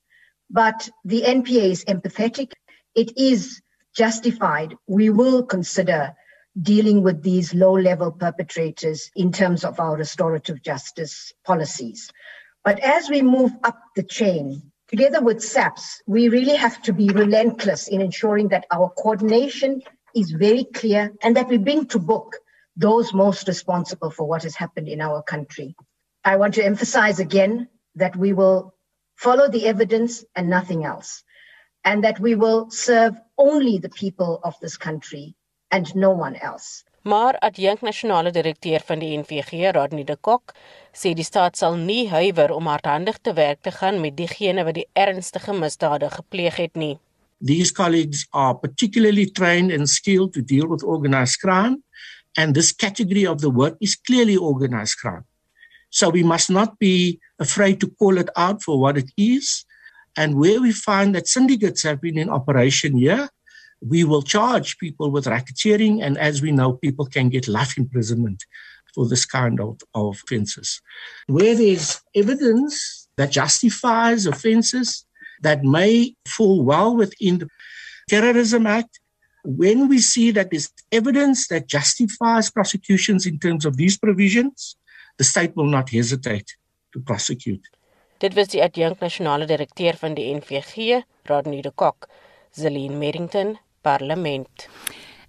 [0.52, 2.52] But the NPA is empathetic.
[2.94, 3.64] It is
[3.96, 4.76] justified.
[4.86, 6.14] We will consider
[6.62, 12.12] dealing with these low level perpetrators in terms of our restorative justice policies.
[12.64, 17.10] But as we move up the chain, together with SAPS, we really have to be
[17.10, 19.82] relentless in ensuring that our coordination
[20.16, 22.38] is very clear and that we bring to book
[22.76, 25.76] those most responsible for what has happened in our country.
[26.24, 28.74] I want to emphasize again that we will
[29.16, 31.24] follow the evidence and nothing else,
[31.84, 35.36] and that we will serve only the people of this country
[35.72, 36.84] and no one else.
[37.02, 40.54] Maar adjunk nasionale direkteur van die NVG, Rodney de Kok,
[40.92, 44.76] sê die staat sal nie huiwer om hardhandig te werk te gaan met diegene wat
[44.76, 46.98] die ernstige misdade gepleeg het nie.
[47.42, 51.84] These colleagues are particularly trained and skilled to deal with organized crime,
[52.38, 55.26] and this category of the work is clearly organized crime.
[55.90, 59.66] So we must not be afraid to call it out for what it is.
[60.16, 63.30] And where we find that syndicates have been in operation here,
[63.82, 66.04] we will charge people with racketeering.
[66.04, 68.44] And as we know, people can get life imprisonment
[68.94, 70.82] for this kind of, of offenses.
[71.28, 75.06] Where there's evidence that justifies offenses,
[75.42, 77.48] that may fall well within the
[78.08, 79.00] Terrorism Act.
[79.44, 84.76] When we see that there's evidence that justifies prosecutions in terms of these provisions,
[85.18, 86.58] the state will not hesitate
[86.94, 87.64] to prosecute.
[88.20, 92.10] Dit was die adjunkt nasionale direkteur van die NVG, Rodney de Kok,
[92.52, 94.68] Zelin Merrington, Parlement.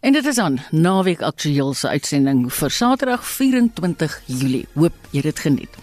[0.00, 4.64] En dit is aan naweek aktueel se uitsending vir Saterdag 24 Julie.
[4.74, 5.76] Hoop jy dit geniet.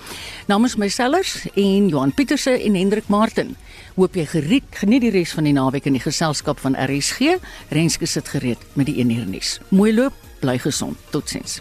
[0.49, 3.55] Namens my sellers en Johan Pieterse en Hendrik Martin.
[3.97, 7.39] Hoop jy geriet geniet die res van die naweek in die geselskap van RSG.
[7.73, 9.55] Renske sit gereed met die 1 uur nuus.
[9.73, 11.01] Mooi loop, bly gesond.
[11.09, 11.57] Totsiens.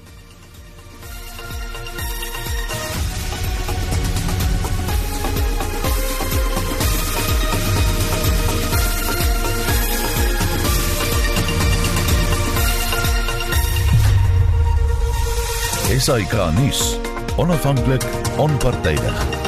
[15.97, 16.99] SAK nuus.
[17.41, 18.05] Onafhanklik,
[18.37, 19.46] onpartydig.